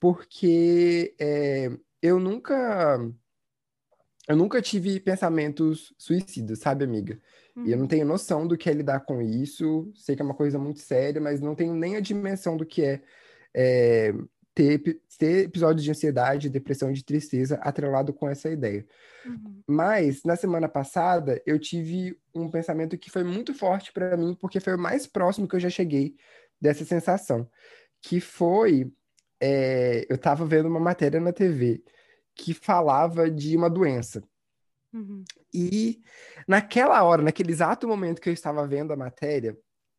porque 0.00 1.14
é, 1.18 1.70
eu 2.02 2.18
nunca. 2.18 2.98
Eu 4.26 4.36
nunca 4.36 4.60
tive 4.60 5.00
pensamentos 5.00 5.94
suicidas, 5.96 6.58
sabe, 6.58 6.84
amiga? 6.84 7.18
E 7.64 7.70
eu 7.72 7.76
não 7.76 7.84
Uhum. 7.84 7.88
tenho 7.88 8.06
noção 8.06 8.46
do 8.46 8.58
que 8.58 8.68
é 8.68 8.72
lidar 8.74 9.00
com 9.00 9.22
isso. 9.22 9.90
Sei 9.94 10.14
que 10.14 10.20
é 10.22 10.24
uma 10.24 10.34
coisa 10.34 10.58
muito 10.58 10.80
séria, 10.80 11.20
mas 11.20 11.40
não 11.40 11.54
tenho 11.54 11.74
nem 11.74 11.96
a 11.96 12.00
dimensão 12.00 12.56
do 12.56 12.66
que 12.66 12.84
é, 12.84 13.02
é, 13.54 14.12
ter, 14.58 15.00
ter 15.16 15.44
episódios 15.44 15.84
de 15.84 15.90
ansiedade, 15.92 16.50
depressão 16.50 16.90
e 16.90 16.94
de 16.94 17.04
tristeza 17.04 17.60
atrelado 17.62 18.12
com 18.12 18.28
essa 18.28 18.50
ideia. 18.50 18.84
Uhum. 19.24 19.62
Mas 19.68 20.24
na 20.24 20.34
semana 20.34 20.68
passada 20.68 21.40
eu 21.46 21.60
tive 21.60 22.18
um 22.34 22.50
pensamento 22.50 22.98
que 22.98 23.08
foi 23.08 23.22
muito 23.22 23.54
forte 23.54 23.92
para 23.92 24.16
mim, 24.16 24.34
porque 24.34 24.58
foi 24.58 24.74
o 24.74 24.78
mais 24.78 25.06
próximo 25.06 25.46
que 25.46 25.54
eu 25.54 25.60
já 25.60 25.70
cheguei 25.70 26.16
dessa 26.60 26.84
sensação, 26.84 27.48
que 28.02 28.18
foi 28.20 28.90
é, 29.40 30.04
eu 30.10 30.16
estava 30.16 30.44
vendo 30.44 30.66
uma 30.66 30.80
matéria 30.80 31.20
na 31.20 31.32
TV 31.32 31.80
que 32.34 32.52
falava 32.52 33.30
de 33.30 33.56
uma 33.56 33.70
doença. 33.70 34.24
Uhum. 34.92 35.22
E 35.54 36.00
naquela 36.48 37.00
hora, 37.04 37.22
naquele 37.22 37.52
exato 37.52 37.86
momento 37.86 38.20
que 38.20 38.28
eu 38.28 38.32
estava 38.32 38.66
vendo 38.66 38.92
a 38.92 38.96
matéria, 38.96 39.56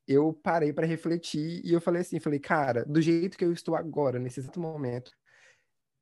eu 0.10 0.34
parei 0.34 0.74
para 0.74 0.88
refletir 0.88 1.62
e 1.66 1.74
eu 1.74 1.82
falei 1.82 2.02
assim, 2.04 2.20
falei, 2.20 2.40
cara, 2.42 2.86
do 2.86 3.02
jeito 3.02 3.38
que 3.38 3.46
eu 3.46 3.54
estou 3.54 3.76
agora, 3.76 4.20
nesse 4.20 4.42
exato 4.42 4.60
momento, 4.62 5.14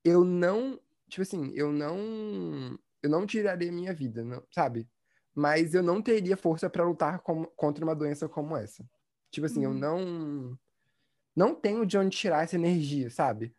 eu 0.04 0.24
não, 0.24 0.80
tipo 1.10 1.22
assim, 1.24 1.52
eu 1.56 1.72
não, 1.72 2.78
eu 3.04 3.10
não 3.10 3.26
tiraria 3.26 3.72
minha 3.72 3.94
vida, 3.94 4.24
não, 4.24 4.44
sabe? 4.54 4.90
Mas 5.36 5.74
eu 5.76 5.84
não 5.84 6.02
teria 6.02 6.38
força 6.38 6.70
para 6.70 6.86
lutar 6.86 7.20
com- 7.22 7.46
contra 7.56 7.84
uma 7.86 7.96
doença 7.96 8.28
como 8.30 8.56
essa. 8.58 8.86
Tipo 9.32 9.46
assim, 9.48 9.64
eu 9.66 9.72
Uhum. 9.72 9.80
não, 9.80 10.60
não 11.36 11.56
tenho 11.56 11.86
de 11.86 11.98
onde 11.98 12.18
tirar 12.18 12.44
essa 12.44 12.56
energia, 12.56 13.10
sabe? 13.10 13.56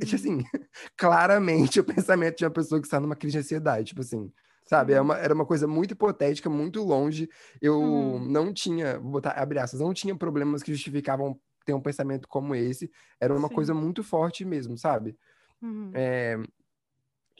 Tipo 0.00 0.16
Uhum. 0.16 0.16
assim, 0.16 0.38
claramente 0.96 1.80
o 1.80 1.84
pensamento 1.84 2.38
de 2.38 2.44
uma 2.44 2.52
pessoa 2.52 2.80
que 2.80 2.86
está 2.86 3.00
numa 3.00 3.16
crise 3.16 3.34
de 3.34 3.38
ansiedade, 3.40 3.88
tipo 3.88 4.00
assim, 4.02 4.32
sabe? 4.70 4.92
É 4.92 5.00
Sim. 5.00 5.02
uma, 5.02 5.16
era 5.18 5.34
uma 5.34 5.44
coisa 5.46 5.66
muito 5.66 5.92
hipotética, 5.92 6.48
muito 6.48 6.80
longe. 6.82 7.28
Eu 7.60 7.80
Uhum. 7.80 8.28
não 8.28 8.52
tinha, 8.54 9.00
vou 9.00 9.12
botar, 9.12 9.32
abre 9.32 9.58
aspas, 9.58 9.80
não 9.80 9.92
tinha 9.92 10.16
problemas 10.16 10.62
que 10.62 10.72
justificavam 10.72 11.40
ter 11.64 11.74
um 11.74 11.80
pensamento 11.82 12.28
como 12.28 12.54
esse. 12.54 12.90
Era 13.20 13.34
uma 13.36 13.50
coisa 13.50 13.74
Sim. 13.74 13.74
muito 13.74 14.04
forte 14.04 14.44
mesmo, 14.44 14.78
sabe? 14.78 15.16
Uhum. 15.62 15.92
É, 15.94 16.36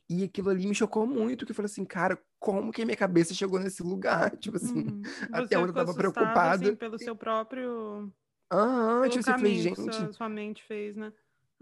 e 0.08 0.25
aquilo 0.25 0.50
ali 0.50 0.66
me 0.66 0.75
chocou 0.75 1.06
muito, 1.06 1.46
que 1.46 1.52
eu 1.52 1.56
falei 1.56 1.66
assim, 1.70 1.84
cara, 1.84 2.20
como 2.38 2.72
que 2.72 2.82
a 2.82 2.84
minha 2.84 2.96
cabeça 2.96 3.32
chegou 3.32 3.60
nesse 3.60 3.82
lugar? 3.82 4.37
Tipo 4.38 4.56
assim, 4.56 4.84
Uhum. 4.84 5.02
até 5.32 5.56
onde 5.58 5.70
eu 5.70 5.75
tava 5.75 5.92
assustado, 5.92 5.94
preocupado. 5.94 6.46
assim, 6.46 6.76
pelo 6.76 6.99
seu 6.99 7.16
próprio... 7.16 8.12
aham, 8.50 9.08
tipo 9.08 9.20
assim, 9.20 9.32
falei, 9.32 9.54
gente, 9.54 9.80
sua, 9.80 10.12
sua 10.12 10.28
mente 10.28 10.62
fez, 10.64 10.96
né? 10.96 11.12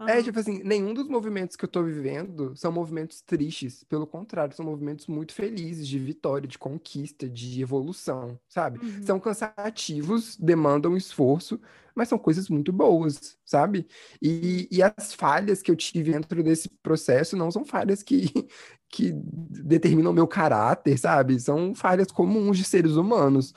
É, 0.07 0.13
Aham. 0.13 0.23
tipo 0.23 0.39
assim, 0.39 0.61
nenhum 0.63 0.93
dos 0.93 1.07
movimentos 1.09 1.55
que 1.57 1.65
eu 1.65 1.69
tô 1.69 1.83
vivendo 1.83 2.55
são 2.55 2.71
movimentos 2.71 3.21
tristes. 3.21 3.83
Pelo 3.83 4.07
contrário, 4.07 4.55
são 4.55 4.65
movimentos 4.65 5.07
muito 5.07 5.33
felizes, 5.33 5.87
de 5.87 5.99
vitória, 5.99 6.47
de 6.47 6.57
conquista, 6.57 7.27
de 7.27 7.61
evolução, 7.61 8.39
sabe? 8.47 8.79
Uhum. 8.79 9.03
São 9.03 9.19
cansativos, 9.19 10.37
demandam 10.37 10.95
esforço, 10.95 11.59
mas 11.93 12.07
são 12.07 12.17
coisas 12.17 12.47
muito 12.49 12.71
boas, 12.71 13.37
sabe? 13.43 13.85
E, 14.21 14.69
e 14.71 14.81
as 14.81 15.13
falhas 15.13 15.61
que 15.61 15.69
eu 15.69 15.75
tive 15.75 16.13
dentro 16.13 16.41
desse 16.41 16.69
processo 16.81 17.35
não 17.35 17.51
são 17.51 17.65
falhas 17.65 18.01
que, 18.01 18.31
que 18.89 19.11
determinam 19.13 20.13
meu 20.13 20.27
caráter, 20.27 20.97
sabe? 20.97 21.37
São 21.41 21.75
falhas 21.75 22.09
comuns 22.09 22.57
de 22.57 22.63
seres 22.63 22.93
humanos. 22.93 23.53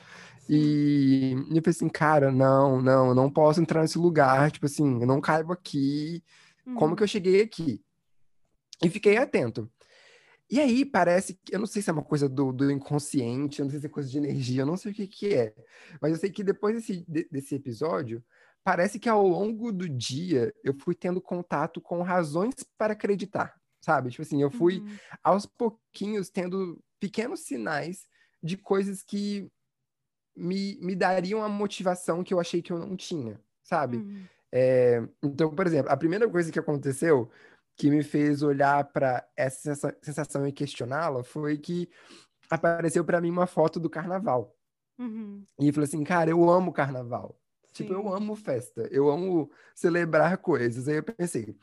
E 0.55 1.33
eu 1.33 1.63
falei 1.63 1.71
assim, 1.71 1.89
cara, 1.89 2.31
não, 2.31 2.83
não, 2.83 3.09
eu 3.09 3.15
não 3.15 3.31
posso 3.31 3.59
entrar 3.59 3.81
nesse 3.81 3.97
lugar, 3.97 4.51
tipo 4.51 4.67
assim, 4.67 5.01
eu 5.01 5.07
não 5.07 5.19
caibo 5.19 5.51
aqui, 5.51 6.23
como 6.75 6.91
Uhum. 6.91 6.97
que 6.97 7.03
eu 7.03 7.09
cheguei 7.09 7.41
aqui? 7.41 7.83
E 8.85 8.91
fiquei 8.91 9.17
atento. 9.17 9.71
E 10.51 10.61
aí 10.61 10.85
parece 10.85 11.41
que, 11.43 11.55
eu 11.55 11.59
não 11.59 11.67
sei 11.67 11.81
se 11.81 11.89
é 11.89 11.93
uma 11.95 12.03
coisa 12.05 12.29
do, 12.29 12.53
do 12.53 12.71
inconsciente, 12.71 13.61
eu 13.61 13.65
não 13.65 13.71
sei 13.71 13.81
se 13.81 13.87
é 13.87 13.89
coisa 13.89 14.11
de 14.11 14.19
energia, 14.19 14.61
eu 14.61 14.67
não 14.67 14.77
sei 14.77 14.93
o 14.93 14.95
que 14.95 15.07
que 15.07 15.33
é, 15.35 15.55
mas 16.03 16.13
eu 16.13 16.19
sei 16.19 16.31
que 16.31 16.45
depois 16.45 16.75
desse, 16.77 17.03
de- 17.09 17.27
desse 17.31 17.55
episódio, 17.55 18.23
parece 18.63 18.99
que 18.99 19.09
ao 19.09 19.27
longo 19.27 19.73
do 19.73 19.89
dia 19.89 20.53
eu 20.63 20.75
fui 20.75 20.95
tendo 20.95 21.19
contato 21.23 21.81
com 21.81 22.03
razões 22.03 22.55
para 22.77 22.93
acreditar, 22.93 23.55
sabe? 23.81 24.11
Tipo 24.11 24.21
assim, 24.21 24.43
eu 24.43 24.51
fui 24.51 24.81
Uhum. 24.81 24.97
aos 25.25 25.47
pouquinhos 25.47 26.29
tendo 26.29 26.79
pequenos 27.01 27.41
sinais 27.41 28.07
de 28.43 28.59
coisas 28.59 29.03
que 29.03 29.49
me, 30.37 30.79
me 30.81 30.95
dariam 30.95 31.43
a 31.43 31.49
motivação 31.49 32.23
que 32.23 32.33
eu 32.33 32.41
achei 32.41 32.63
que 32.63 32.73
eu 32.73 32.79
não 32.79 32.97
tinha, 32.97 33.41
sabe? 33.63 33.99
Uhum. 33.99 34.25
É, 34.51 35.03
então, 35.23 35.55
por 35.55 35.67
exemplo, 35.67 35.91
a 35.91 35.97
primeira 35.97 36.29
coisa 36.29 36.53
que 36.53 36.59
aconteceu 36.59 37.31
que 37.77 37.91
me 37.91 38.03
fez 38.03 38.43
olhar 38.43 38.85
para 38.93 39.27
essa 39.37 39.75
sensa- 39.75 39.97
sensação 40.03 40.47
e 40.47 40.53
questioná-la 40.53 41.25
foi 41.25 41.57
que 41.57 41.89
apareceu 42.51 43.05
para 43.05 43.21
mim 43.21 43.31
uma 43.31 43.47
foto 43.47 43.81
do 43.81 43.89
carnaval. 43.89 44.55
Uhum. 44.99 45.45
E 45.59 45.69
eu 45.69 45.73
falei 45.73 45.89
assim, 45.89 46.05
cara, 46.05 46.31
eu 46.31 46.51
amo 46.51 46.73
carnaval. 46.73 47.39
Tipo, 47.73 47.95
eu 47.95 48.03
Sim. 48.03 48.15
amo 48.15 48.37
festa, 48.37 48.87
eu 48.91 49.11
amo 49.11 49.51
celebrar 49.75 50.37
coisas. 50.37 50.87
Aí 50.87 50.97
eu 50.97 51.03
pensei, 51.03 51.57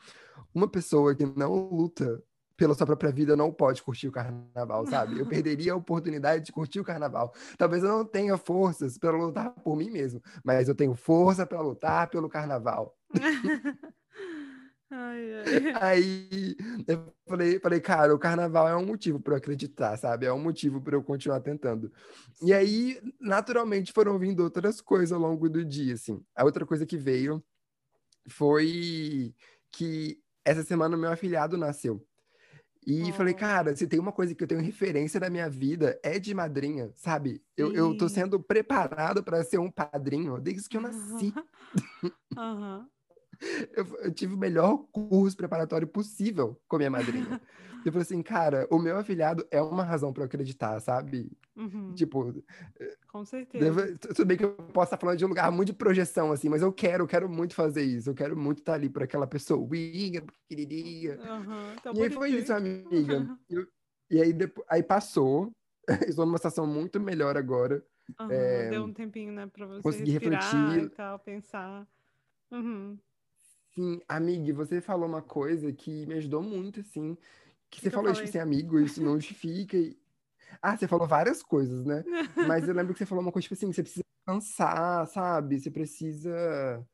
uma 0.52 0.68
pessoa 0.68 1.14
que 1.14 1.24
não 1.24 1.54
luta 1.54 2.20
pela 2.60 2.74
sua 2.74 2.84
própria 2.84 3.10
vida 3.10 3.34
não 3.34 3.50
pode 3.50 3.82
curtir 3.82 4.06
o 4.06 4.12
carnaval, 4.12 4.86
sabe? 4.86 5.18
Eu 5.18 5.26
perderia 5.26 5.72
a 5.72 5.76
oportunidade 5.76 6.44
de 6.44 6.52
curtir 6.52 6.78
o 6.78 6.84
carnaval. 6.84 7.32
Talvez 7.56 7.82
eu 7.82 7.88
não 7.88 8.04
tenha 8.04 8.36
forças 8.36 8.98
para 8.98 9.16
lutar 9.16 9.50
por 9.64 9.74
mim 9.74 9.90
mesmo, 9.90 10.20
mas 10.44 10.68
eu 10.68 10.74
tenho 10.74 10.94
força 10.94 11.46
para 11.46 11.58
lutar 11.62 12.10
pelo 12.10 12.28
carnaval. 12.28 12.94
Ai, 14.92 15.34
ai. 15.34 15.72
Aí 15.80 16.56
eu 16.88 17.14
falei, 17.24 17.60
falei, 17.60 17.80
cara, 17.80 18.12
o 18.12 18.18
carnaval 18.18 18.68
é 18.68 18.76
um 18.76 18.84
motivo 18.84 19.20
para 19.20 19.34
eu 19.34 19.38
acreditar, 19.38 19.96
sabe? 19.96 20.26
É 20.26 20.32
um 20.32 20.42
motivo 20.42 20.80
para 20.80 20.96
eu 20.96 21.02
continuar 21.02 21.38
tentando. 21.38 21.92
E 22.42 22.52
aí, 22.52 23.00
naturalmente, 23.20 23.92
foram 23.92 24.18
vindo 24.18 24.42
outras 24.42 24.80
coisas 24.80 25.12
ao 25.12 25.20
longo 25.20 25.48
do 25.48 25.64
dia, 25.64 25.94
assim. 25.94 26.20
A 26.34 26.44
outra 26.44 26.66
coisa 26.66 26.84
que 26.84 26.96
veio 26.96 27.40
foi 28.28 29.32
que 29.70 30.18
essa 30.44 30.64
semana 30.64 30.96
meu 30.96 31.12
afilhado 31.12 31.56
nasceu. 31.56 32.04
E 32.90 33.12
falei, 33.12 33.34
cara, 33.34 33.74
se 33.76 33.86
tem 33.86 34.00
uma 34.00 34.10
coisa 34.10 34.34
que 34.34 34.42
eu 34.42 34.48
tenho 34.48 34.60
referência 34.60 35.20
na 35.20 35.30
minha 35.30 35.48
vida, 35.48 35.98
é 36.02 36.18
de 36.18 36.34
madrinha, 36.34 36.90
sabe? 36.96 37.42
Eu, 37.56 37.72
eu 37.72 37.96
tô 37.96 38.08
sendo 38.08 38.40
preparado 38.40 39.22
para 39.22 39.44
ser 39.44 39.58
um 39.58 39.70
padrinho 39.70 40.40
desde 40.40 40.68
que 40.68 40.76
eu 40.76 40.80
nasci. 40.80 41.32
Aham. 42.36 42.88
Eu, 43.74 43.86
eu 44.04 44.12
tive 44.12 44.34
o 44.34 44.38
melhor 44.38 44.76
curso 44.92 45.36
preparatório 45.36 45.86
possível 45.88 46.60
com 46.68 46.76
minha 46.76 46.90
madrinha. 46.90 47.40
Eu 47.84 47.92
falei 47.92 48.02
assim, 48.02 48.22
cara, 48.22 48.68
o 48.70 48.78
meu 48.78 48.98
afilhado 48.98 49.46
é 49.50 49.60
uma 49.62 49.82
razão 49.82 50.12
para 50.12 50.22
eu 50.22 50.26
acreditar, 50.26 50.78
sabe? 50.80 51.32
Uhum. 51.56 51.94
Tipo, 51.94 52.44
Com 53.10 53.24
certeza. 53.24 53.64
deve- 53.64 53.96
tudo 53.96 54.26
bem 54.26 54.36
que 54.36 54.44
eu 54.44 54.52
posso 54.54 54.88
estar 54.88 54.98
falando 54.98 55.16
de 55.16 55.24
um 55.24 55.28
lugar 55.28 55.50
muito 55.50 55.68
de 55.68 55.72
projeção, 55.72 56.30
assim, 56.30 56.50
mas 56.50 56.60
eu 56.60 56.70
quero, 56.74 57.04
eu 57.04 57.08
quero 57.08 57.26
muito 57.26 57.54
fazer 57.54 57.82
isso. 57.82 58.10
Eu 58.10 58.14
quero 58.14 58.36
muito 58.36 58.58
estar 58.58 58.74
ali 58.74 58.90
por 58.90 59.02
aquela 59.02 59.26
pessoa. 59.26 59.66
Aham. 61.18 61.74
Tão 61.82 61.94
E 61.94 62.02
aí 62.02 62.10
foi 62.10 62.30
isso, 62.32 62.52
amiga. 62.52 63.34
Eu- 63.48 63.66
e 64.10 64.20
aí, 64.20 64.32
depois, 64.34 64.66
aí 64.68 64.82
passou. 64.82 65.50
Estou 66.06 66.26
numa 66.26 66.36
situação 66.36 66.66
muito 66.66 67.00
melhor 67.00 67.34
agora. 67.38 67.82
Aham, 68.18 68.30
É, 68.30 68.68
Deu 68.68 68.84
um 68.84 68.92
tempinho, 68.92 69.32
né, 69.32 69.46
pra 69.46 69.64
você 69.66 69.90
respirar 69.90 70.52
refletir. 70.52 70.84
e 70.84 70.90
tal, 70.90 71.18
pensar. 71.18 71.88
Uhum. 72.50 72.98
Sim, 73.74 74.00
amiga, 74.08 74.52
você 74.52 74.80
falou 74.80 75.08
uma 75.08 75.22
coisa 75.22 75.72
que 75.72 76.04
me 76.06 76.14
ajudou 76.14 76.42
muito, 76.42 76.80
assim. 76.80 77.14
Que 77.70 77.76
Que 77.78 77.80
você 77.82 77.88
que 77.90 77.94
falou, 77.94 78.12
tipo 78.12 78.24
assim, 78.28 78.38
amigo, 78.38 78.78
isso 78.80 79.02
não 79.02 79.14
justifica. 79.14 79.76
e- 79.76 79.98
Ah, 80.62 80.76
você 80.76 80.88
falou 80.88 81.06
várias 81.06 81.42
coisas, 81.42 81.84
né? 81.84 82.02
Mas 82.36 82.66
eu 82.66 82.74
lembro 82.74 82.92
que 82.92 82.98
você 82.98 83.06
falou 83.06 83.22
uma 83.22 83.30
coisa, 83.32 83.44
tipo 83.44 83.54
assim, 83.54 83.72
você 83.72 83.82
precisa 83.82 84.02
descansar, 84.26 85.06
sabe? 85.06 85.60
Você 85.60 85.70
precisa, 85.70 86.84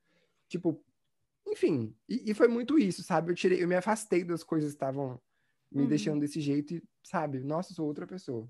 tipo, 0.49 0.85
enfim. 1.49 1.97
E, 2.09 2.30
e 2.30 2.35
foi 2.35 2.49
muito 2.49 2.78
isso, 2.78 3.02
sabe? 3.02 3.33
Eu 3.33 3.35
tirei, 3.37 3.62
eu 3.62 3.68
me 3.68 3.75
afastei 3.76 4.25
das 4.25 4.45
coisas 4.45 4.71
que 4.73 4.76
estavam 4.76 5.21
me 5.73 5.83
Uhum. 5.83 5.88
deixando 5.88 6.21
desse 6.21 6.40
jeito 6.40 6.75
e, 6.75 6.83
sabe? 7.02 7.40
Nossa, 7.40 7.73
sou 7.75 7.87
outra 7.87 8.06
pessoa. 8.06 8.49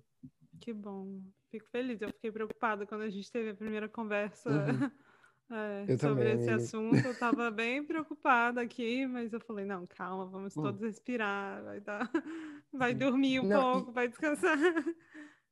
Que 0.60 0.72
bom. 0.72 1.22
Fico 1.50 1.66
feliz. 1.70 2.00
Eu 2.02 2.08
fiquei 2.10 2.32
preocupada 2.32 2.86
quando 2.86 3.02
a 3.02 3.10
gente 3.10 3.30
teve 3.30 3.50
a 3.50 3.54
primeira 3.54 3.88
conversa 3.88 4.50
Uhum. 4.50 4.90
é, 5.50 5.84
Eu 5.88 5.98
sobre 5.98 6.24
também, 6.24 6.34
esse 6.34 6.50
amiga. 6.50 6.56
assunto. 6.64 7.06
Eu 7.06 7.14
tava 7.18 7.50
bem 7.50 7.84
preocupada 7.84 8.60
aqui, 8.60 9.06
mas 9.06 9.32
eu 9.32 9.40
falei, 9.40 9.64
não, 9.64 9.86
calma, 9.86 10.26
vamos 10.26 10.56
Hum. 10.56 10.62
todos 10.62 10.80
respirar. 10.80 11.62
Vai, 11.64 11.80
dar... 11.80 12.10
vai 12.72 12.92
Sim. 12.92 12.98
dormir 12.98 13.40
um 13.40 13.46
Não, 13.46 13.60
e- 13.60 13.62
pouco, 13.62 13.92
vai 13.92 14.08
descansar. 14.08 14.56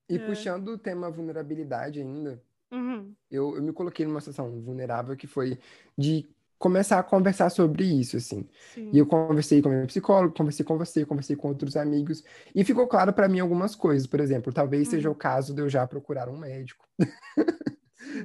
E 0.09 0.19
É. 0.19 0.19
puxando 0.19 0.69
o 0.69 0.79
tema 0.79 1.11
vulnerabilidade 1.11 2.01
ainda, 2.01 2.43
Uhum. 2.71 3.15
eu, 3.31 3.57
eu 3.57 3.63
me 3.63 3.73
coloquei 3.73 4.07
numa 4.07 4.21
situação 4.21 4.61
vulnerável 4.63 5.17
que 5.17 5.27
foi 5.27 5.59
de 5.97 6.29
começar 6.59 6.99
a 6.99 7.03
conversar 7.03 7.51
sobre 7.51 7.85
isso, 7.85 8.17
assim. 8.17 8.49
E 8.93 8.99
eu 8.99 9.07
Sim. 9.07 9.09
conversei 9.09 9.63
com 9.63 9.69
a 9.69 9.73
minha 9.73 9.87
psicóloga, 9.87 10.35
conversei 10.35 10.65
com 10.65 10.79
você, 10.79 11.07
conversei 11.07 11.37
com 11.37 11.49
outros 11.49 11.77
amigos, 11.77 12.25
e 12.55 12.65
ficou 12.65 12.87
claro 12.89 13.13
para 13.13 13.29
mim 13.29 13.41
algumas 13.41 13.75
coisas. 13.77 14.07
Por 14.07 14.21
exemplo, 14.21 14.53
talvez 14.53 14.89
seja 14.89 15.09
Uhum. 15.09 15.13
o 15.13 15.15
caso 15.15 15.55
de 15.55 15.63
eu 15.63 15.69
já 15.69 15.87
procurar 15.87 16.29
um 16.29 16.39
médico, 16.39 16.87
Sim. 17.35 17.74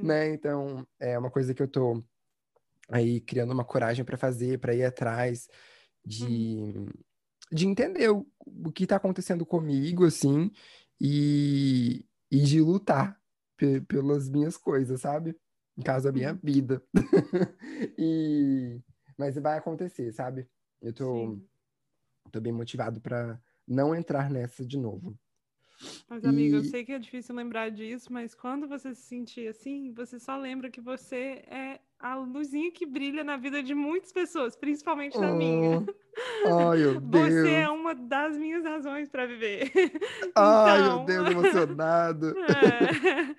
Né? 0.04 0.34
Então, 0.34 0.86
é 1.00 1.18
uma 1.18 1.32
coisa 1.32 1.54
que 1.54 1.62
eu 1.62 1.68
tô 1.68 2.04
aí 2.90 3.22
criando 3.22 3.52
uma 3.54 3.66
coragem 3.66 4.04
para 4.04 4.18
fazer, 4.18 4.60
para 4.60 4.74
ir 4.76 4.84
atrás 4.84 5.48
de, 6.06 6.74
de 7.52 7.68
entender 7.68 8.10
o, 8.10 8.28
o 8.46 8.72
que 8.72 8.88
tá 8.88 8.96
acontecendo 8.96 9.46
comigo, 9.46 10.06
assim, 10.06 10.52
e, 11.00 12.06
e 12.32 12.42
de 12.42 12.62
lutar 12.62 13.20
pe- 13.58 13.82
pelas 13.82 14.30
minhas 14.30 14.58
coisas, 14.58 15.02
sabe? 15.02 15.36
No 15.78 15.84
caso, 15.84 16.10
a 16.10 16.12
minha 16.12 16.34
Uhum. 16.34 16.40
vida. 16.44 16.84
E... 17.98 18.82
Mas 19.18 19.36
vai 19.36 19.58
acontecer, 19.58 20.12
sabe? 20.14 20.50
Eu 20.82 20.94
tô, 20.94 21.36
Sim. 21.36 21.48
tô 22.32 22.40
bem 22.42 22.54
motivado 22.54 23.02
para 23.02 23.40
não 23.68 23.94
entrar 23.94 24.30
nessa 24.30 24.66
de 24.66 24.78
novo. 24.78 25.18
Mas, 26.10 26.26
amiga, 26.26 26.58
eu 26.58 26.64
E 26.64 26.64
sei 26.64 26.84
que 26.84 26.92
é 26.92 27.00
difícil 27.00 27.36
lembrar 27.36 27.70
disso, 27.70 28.12
mas 28.12 28.34
quando 28.36 28.68
você 28.68 28.94
se 28.96 29.02
sentir 29.04 29.48
assim, 29.48 29.94
você 29.94 30.20
só 30.20 30.38
lembra 30.38 30.70
que 30.70 30.82
você 30.82 31.44
é 31.48 31.80
a 32.00 32.16
luzinha 32.16 32.72
que 32.72 32.86
brilha 32.86 33.24
na 33.24 33.38
vida 33.38 33.62
de 33.62 33.76
muitas 33.76 34.12
pessoas, 34.12 34.56
principalmente 34.56 35.20
na 35.20 35.32
minha. 35.32 35.84
Oh, 36.44 36.70
ai, 36.70 36.80
meu 36.80 37.00
Você 37.02 37.50
é 37.50 37.70
Deus. 37.70 37.70
uma 37.70 37.94
das 37.96 38.38
minhas 38.38 38.64
razões 38.64 39.10
para 39.10 39.26
viver. 39.26 39.72
Ai, 40.36 40.82
meu 40.84 41.00
Então, 41.00 41.00
Deus, 41.00 41.30
emocionado. 41.30 42.38
é. 42.50 43.36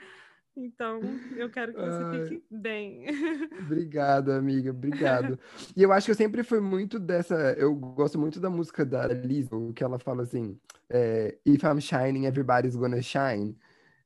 Então, 0.56 1.22
eu 1.30 1.50
quero 1.50 1.74
que 1.74 1.80
você 1.82 2.04
Ai. 2.04 2.04
fique 2.04 2.44
bem. 2.50 3.06
Obrigado, 3.52 4.30
amiga, 4.32 4.70
obrigado. 4.70 5.38
E 5.76 5.82
eu 5.82 5.92
acho 5.92 6.06
que 6.06 6.10
eu 6.12 6.14
sempre 6.16 6.42
fui 6.44 6.60
muito 6.60 6.98
dessa. 7.00 7.34
Eu 7.58 7.74
gosto 7.74 8.18
muito 8.18 8.38
da 8.40 8.48
música 8.48 8.86
da 8.86 9.06
Lizzo, 9.08 9.72
que 9.74 9.82
ela 9.82 9.98
fala 9.98 10.22
assim: 10.22 10.58
é, 10.88 11.38
If 11.44 11.62
I'm 11.64 11.80
shining, 11.80 12.26
everybody's 12.26 12.76
gonna 12.76 13.02
shine. 13.02 13.58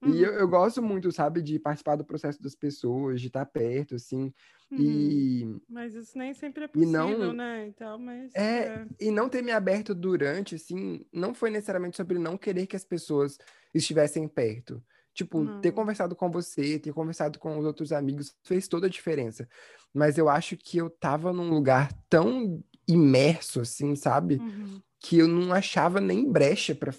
E 0.04 0.20
eu, 0.22 0.32
Uhum, 0.32 0.34
eu 0.34 0.48
gosto 0.48 0.82
muito, 0.82 1.12
sabe, 1.12 1.42
de 1.42 1.58
participar 1.58 1.96
do 1.96 2.04
processo 2.04 2.40
das 2.42 2.54
pessoas, 2.56 3.20
de 3.20 3.28
estar 3.28 3.46
perto, 3.46 3.94
assim. 3.96 4.32
uhum. 4.70 5.18
E, 5.18 5.44
Mas 5.68 5.94
isso 5.94 6.16
nem 6.18 6.34
sempre 6.34 6.64
é 6.64 6.68
e 6.74 6.84
possível, 6.84 7.32
não. 7.32 7.32
né? 7.32 7.66
Então, 7.66 7.98
mas 7.98 8.34
É, 8.36 8.74
é. 8.74 8.86
e 9.00 9.10
não 9.10 9.28
ter 9.28 9.42
me 9.42 9.52
aberto 9.52 9.94
durante, 9.94 10.56
assim, 10.56 11.06
não 11.12 11.32
foi 11.34 11.50
necessariamente 11.50 11.96
sobre 11.96 12.18
não 12.18 12.36
querer 12.36 12.66
que 12.66 12.74
as 12.76 12.84
pessoas 12.84 13.38
estivessem 13.72 14.26
perto. 14.28 14.82
Tipo, 15.14 15.46
ter 15.60 15.68
Não. 15.68 15.76
conversado 15.76 16.16
com 16.16 16.28
você, 16.28 16.78
ter 16.78 16.92
conversado 16.92 17.38
com 17.38 17.56
os 17.56 17.64
outros 17.64 17.92
amigos, 17.92 18.36
fez 18.42 18.66
toda 18.66 18.88
a 18.88 18.90
diferença. 18.90 19.48
Mas 19.92 20.18
eu 20.18 20.28
acho 20.28 20.56
que 20.56 20.76
eu 20.76 20.90
tava 20.90 21.32
num 21.32 21.48
lugar 21.48 21.92
tão 22.10 22.62
imerso, 22.86 23.60
assim, 23.60 23.94
sabe? 23.94 24.36
Uhum, 24.36 24.82
Que 24.98 25.18
eu 25.18 25.28
não 25.28 25.52
achava 25.52 26.00
nem 26.00 26.28
brecha 26.30 26.74
pra, 26.74 26.92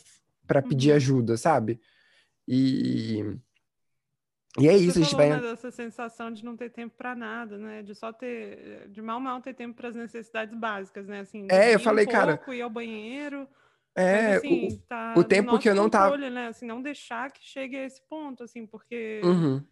pra 0.47 0.61
pedir 0.61 0.91
uhum. 0.91 0.95
ajuda, 0.95 1.35
sabe? 1.35 1.81
E, 2.47 3.19
e 4.57 4.67
é 4.67 4.77
Você 4.77 4.85
isso, 4.85 4.99
a 4.99 5.01
gente 5.01 5.15
vai. 5.15 5.29
né, 5.29 5.41
dessa 5.41 5.69
sensação 5.69 6.31
de 6.31 6.45
não 6.45 6.55
ter 6.55 6.69
tempo 6.69 6.95
para 6.95 7.13
nada, 7.13 7.57
né? 7.57 7.83
De 7.83 7.93
só 7.93 8.13
ter, 8.13 8.87
de 8.89 9.01
mal 9.01 9.19
mal 9.19 9.41
ter 9.41 9.53
tempo 9.53 9.75
para 9.75 9.89
as 9.89 9.95
necessidades 9.95 10.57
básicas, 10.57 11.05
né? 11.05 11.19
Assim, 11.19 11.47
É, 11.49 11.67
eu 11.67 11.71
dormir 11.71 11.77
um 11.77 11.83
falei, 11.83 12.05
cara, 12.05 12.41
ir 12.47 12.61
ao 12.61 12.69
banheiro. 12.69 13.45
Mas 14.11 14.25
é, 14.25 14.37
o, 14.39 14.39
assim, 14.39 14.67
o 14.67 14.79
tá 14.87 15.15
o 15.19 15.23
tempo 15.23 15.57
que 15.59 15.69
eu 15.69 15.75
não 15.75 15.89
tava. 15.89 16.11
controle, 16.11 16.29
né? 16.29 16.47
Assim, 16.47 16.65
não 16.65 16.81
deixar 16.81 17.31
que 17.31 17.43
chegue 17.43 17.77
a 17.77 17.85
esse 17.85 18.01
ponto, 18.07 18.43
assim, 18.43 18.65
porque 18.65 19.21
Uhum, 19.23 19.63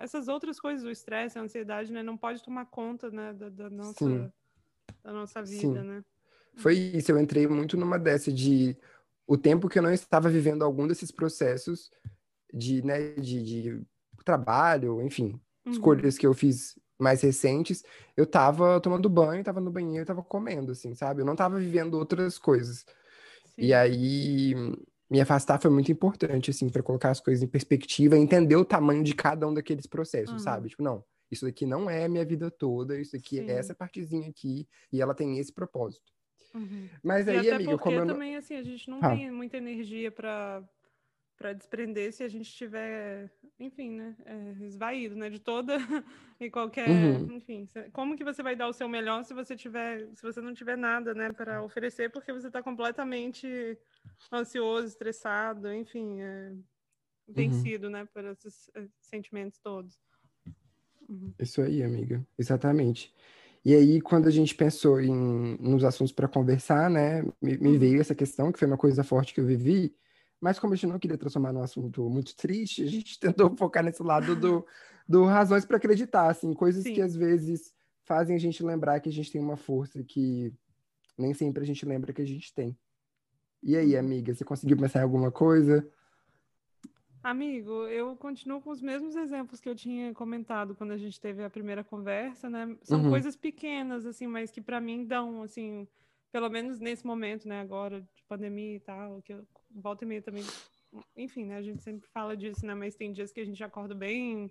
essas 0.00 0.28
outras 0.28 0.58
coisas, 0.58 0.84
o 0.84 0.90
estresse, 0.90 1.38
a 1.38 1.42
ansiedade, 1.42 1.92
né, 1.92 2.02
não 2.02 2.16
pode 2.16 2.42
tomar 2.42 2.66
conta, 2.66 3.10
né, 3.10 3.32
da, 3.34 3.48
da 3.50 3.70
sim, 3.82 4.18
nossa, 4.18 4.32
da 5.04 5.12
nossa 5.12 5.42
vida, 5.42 5.82
sim. 5.82 5.84
né? 5.84 6.04
Foi 6.56 6.74
isso, 6.76 7.12
eu 7.12 7.18
entrei 7.18 7.46
muito 7.46 7.76
numa 7.76 7.98
dessa 7.98 8.32
de 8.32 8.76
o 9.26 9.36
tempo 9.36 9.68
que 9.68 9.78
eu 9.78 9.82
não 9.82 9.92
estava 9.92 10.28
vivendo 10.30 10.64
algum 10.64 10.86
desses 10.86 11.10
processos 11.12 11.90
de, 12.52 12.82
né, 12.82 13.12
de, 13.14 13.42
de 13.42 13.86
trabalho, 14.24 15.02
enfim, 15.02 15.40
Uhum. 15.66 15.72
escolhas 15.72 16.18
que 16.18 16.26
eu 16.26 16.34
fiz 16.34 16.78
mais 16.98 17.22
recentes, 17.22 17.84
eu 18.16 18.26
tava 18.26 18.80
tomando 18.80 19.08
banho, 19.08 19.44
tava 19.44 19.60
no 19.60 19.70
banheiro, 19.70 20.06
tava 20.06 20.22
comendo, 20.22 20.72
assim, 20.72 20.94
sabe? 20.94 21.22
Eu 21.22 21.26
não 21.26 21.36
tava 21.36 21.58
vivendo 21.60 21.94
outras 21.94 22.38
coisas. 22.38 22.84
E 23.60 23.72
Sim. 23.72 23.74
aí, 23.74 24.54
me 25.10 25.20
afastar 25.20 25.60
foi 25.60 25.70
muito 25.70 25.90
importante, 25.92 26.50
assim, 26.50 26.68
para 26.68 26.82
colocar 26.82 27.10
as 27.10 27.20
coisas 27.20 27.42
em 27.42 27.48
perspectiva 27.48 28.16
e 28.16 28.20
entender 28.20 28.56
o 28.56 28.64
tamanho 28.64 29.02
de 29.02 29.14
cada 29.14 29.46
um 29.48 29.54
daqueles 29.54 29.86
processos, 29.86 30.30
Uhum. 30.32 30.42
sabe? 30.42 30.68
Tipo, 30.70 30.82
não, 30.82 31.04
isso 31.30 31.44
daqui 31.46 31.66
não 31.66 31.90
é 31.90 32.04
a 32.04 32.08
minha 32.08 32.24
vida 32.24 32.50
toda, 32.50 32.98
isso 33.00 33.16
aqui 33.16 33.38
Sim. 33.38 33.48
é 33.48 33.54
essa 33.58 33.74
partezinha 33.74 34.28
aqui, 34.28 34.68
e 34.92 35.00
ela 35.02 35.14
tem 35.14 35.38
esse 35.38 35.52
propósito. 35.52 36.12
Uhum. 36.54 36.88
Mas 37.02 37.28
E 37.28 37.36
aí, 37.36 37.48
até 37.48 37.50
amiga, 37.50 37.76
porque 37.76 37.84
como 37.84 38.00
eu 38.00 38.02
também, 38.06 38.36
assim, 38.36 38.54
a 38.54 38.62
gente 38.62 38.88
não 38.88 39.02
Ah. 39.02 39.08
tem 39.08 39.30
muita 39.30 39.56
energia 39.58 40.10
para 40.10 40.62
para 41.38 41.52
desprender 41.52 42.12
se 42.12 42.24
a 42.24 42.28
gente 42.28 42.52
tiver, 42.52 43.30
enfim, 43.60 43.92
né, 43.92 44.16
é, 44.26 44.64
esvaído, 44.66 45.14
né, 45.14 45.30
de 45.30 45.38
toda 45.38 45.76
e 46.40 46.50
qualquer, 46.50 46.90
Uhum. 46.90 47.36
enfim, 47.36 47.68
como 47.92 48.16
que 48.16 48.24
você 48.24 48.42
vai 48.42 48.56
dar 48.56 48.66
o 48.66 48.72
seu 48.72 48.88
melhor 48.88 49.24
se 49.24 49.32
você 49.32 49.54
tiver, 49.54 50.08
se 50.16 50.22
você 50.22 50.40
não 50.40 50.52
tiver 50.52 50.76
nada, 50.76 51.14
né, 51.14 51.32
para 51.32 51.62
oferecer, 51.62 52.10
porque 52.10 52.32
você 52.32 52.48
está 52.48 52.60
completamente 52.60 53.78
ansioso, 54.32 54.88
estressado, 54.88 55.72
enfim, 55.72 56.20
é, 56.20 56.52
vencido, 57.28 57.88
né, 57.88 58.04
por 58.12 58.24
esses 58.24 58.68
eh, 58.74 58.88
sentimentos 59.00 59.60
todos. 59.60 59.96
Uhum. 61.08 61.32
Isso 61.38 61.62
aí, 61.62 61.82
amiga. 61.84 62.26
Exatamente. 62.36 63.14
E 63.64 63.74
aí, 63.74 64.00
quando 64.00 64.26
a 64.26 64.30
gente 64.30 64.54
pensou 64.54 65.00
em 65.00 65.56
nos 65.60 65.84
assuntos 65.84 66.12
para 66.12 66.26
conversar, 66.28 66.90
né, 66.90 67.22
me, 67.40 67.56
me 67.58 67.68
Uhum. 67.68 67.78
veio 67.78 68.00
essa 68.00 68.14
questão, 68.14 68.50
que 68.50 68.58
foi 68.58 68.66
uma 68.66 68.76
coisa 68.78 69.04
forte 69.04 69.34
que 69.34 69.40
eu 69.40 69.46
vivi, 69.46 69.94
mas 70.40 70.58
como 70.58 70.72
a 70.72 70.76
gente 70.76 70.90
não 70.90 70.98
queria 70.98 71.18
transformar 71.18 71.52
num 71.52 71.62
assunto 71.62 72.08
muito 72.08 72.34
triste, 72.36 72.82
a 72.82 72.86
gente 72.86 73.18
tentou 73.20 73.54
focar 73.56 73.82
nesse 73.84 74.02
lado 74.02 74.36
do, 74.36 74.66
do 75.08 75.24
razões 75.24 75.64
para 75.64 75.76
acreditar, 75.76 76.30
assim, 76.30 76.52
coisas 76.54 76.84
que 76.84 76.94
Sim. 76.94 77.02
às 77.02 77.14
vezes 77.16 77.74
fazem 78.04 78.36
a 78.36 78.38
gente 78.38 78.62
lembrar 78.62 79.00
que 79.00 79.08
a 79.08 79.12
gente 79.12 79.30
tem 79.30 79.40
uma 79.40 79.56
força 79.56 80.02
que 80.02 80.52
nem 81.16 81.34
sempre 81.34 81.62
a 81.62 81.66
gente 81.66 81.84
lembra 81.84 82.12
que 82.12 82.22
a 82.22 82.26
gente 82.26 82.54
tem. 82.54 82.78
E 83.62 83.76
aí, 83.76 83.94
Uhum. 83.94 84.00
amiga, 84.00 84.34
você 84.34 84.44
conseguiu 84.44 84.76
pensar 84.76 85.00
em 85.00 85.02
alguma 85.02 85.32
coisa? 85.32 85.86
Amigo, 87.22 87.86
eu 87.88 88.16
continuo 88.16 88.60
com 88.60 88.70
os 88.70 88.80
mesmos 88.80 89.16
exemplos 89.16 89.60
que 89.60 89.68
eu 89.68 89.74
tinha 89.74 90.14
comentado 90.14 90.74
quando 90.74 90.92
a 90.92 90.96
gente 90.96 91.20
teve 91.20 91.42
a 91.44 91.50
primeira 91.50 91.82
conversa, 91.82 92.48
né? 92.48 92.76
São 92.82 93.02
Uhum. 93.02 93.10
coisas 93.10 93.36
pequenas, 93.36 94.06
assim, 94.06 94.26
mas 94.26 94.50
que 94.50 94.60
para 94.60 94.80
mim 94.80 95.04
dão, 95.04 95.42
assim, 95.42 95.86
pelo 96.30 96.48
menos 96.48 96.78
nesse 96.78 97.04
momento, 97.04 97.48
né, 97.48 97.60
agora 97.60 98.00
de 98.00 98.22
pandemia 98.28 98.76
e 98.76 98.80
tal, 98.80 99.20
que 99.20 99.32
eu 99.32 99.44
volta 99.70 100.04
e 100.04 100.08
meia 100.08 100.22
também, 100.22 100.44
enfim, 101.16 101.44
né, 101.44 101.56
a 101.56 101.62
gente 101.62 101.82
sempre 101.82 102.08
fala 102.08 102.36
disso, 102.36 102.64
né, 102.66 102.74
mas 102.74 102.94
tem 102.94 103.12
dias 103.12 103.32
que 103.32 103.40
a 103.40 103.44
gente 103.44 103.62
acorda 103.62 103.94
bem 103.94 104.50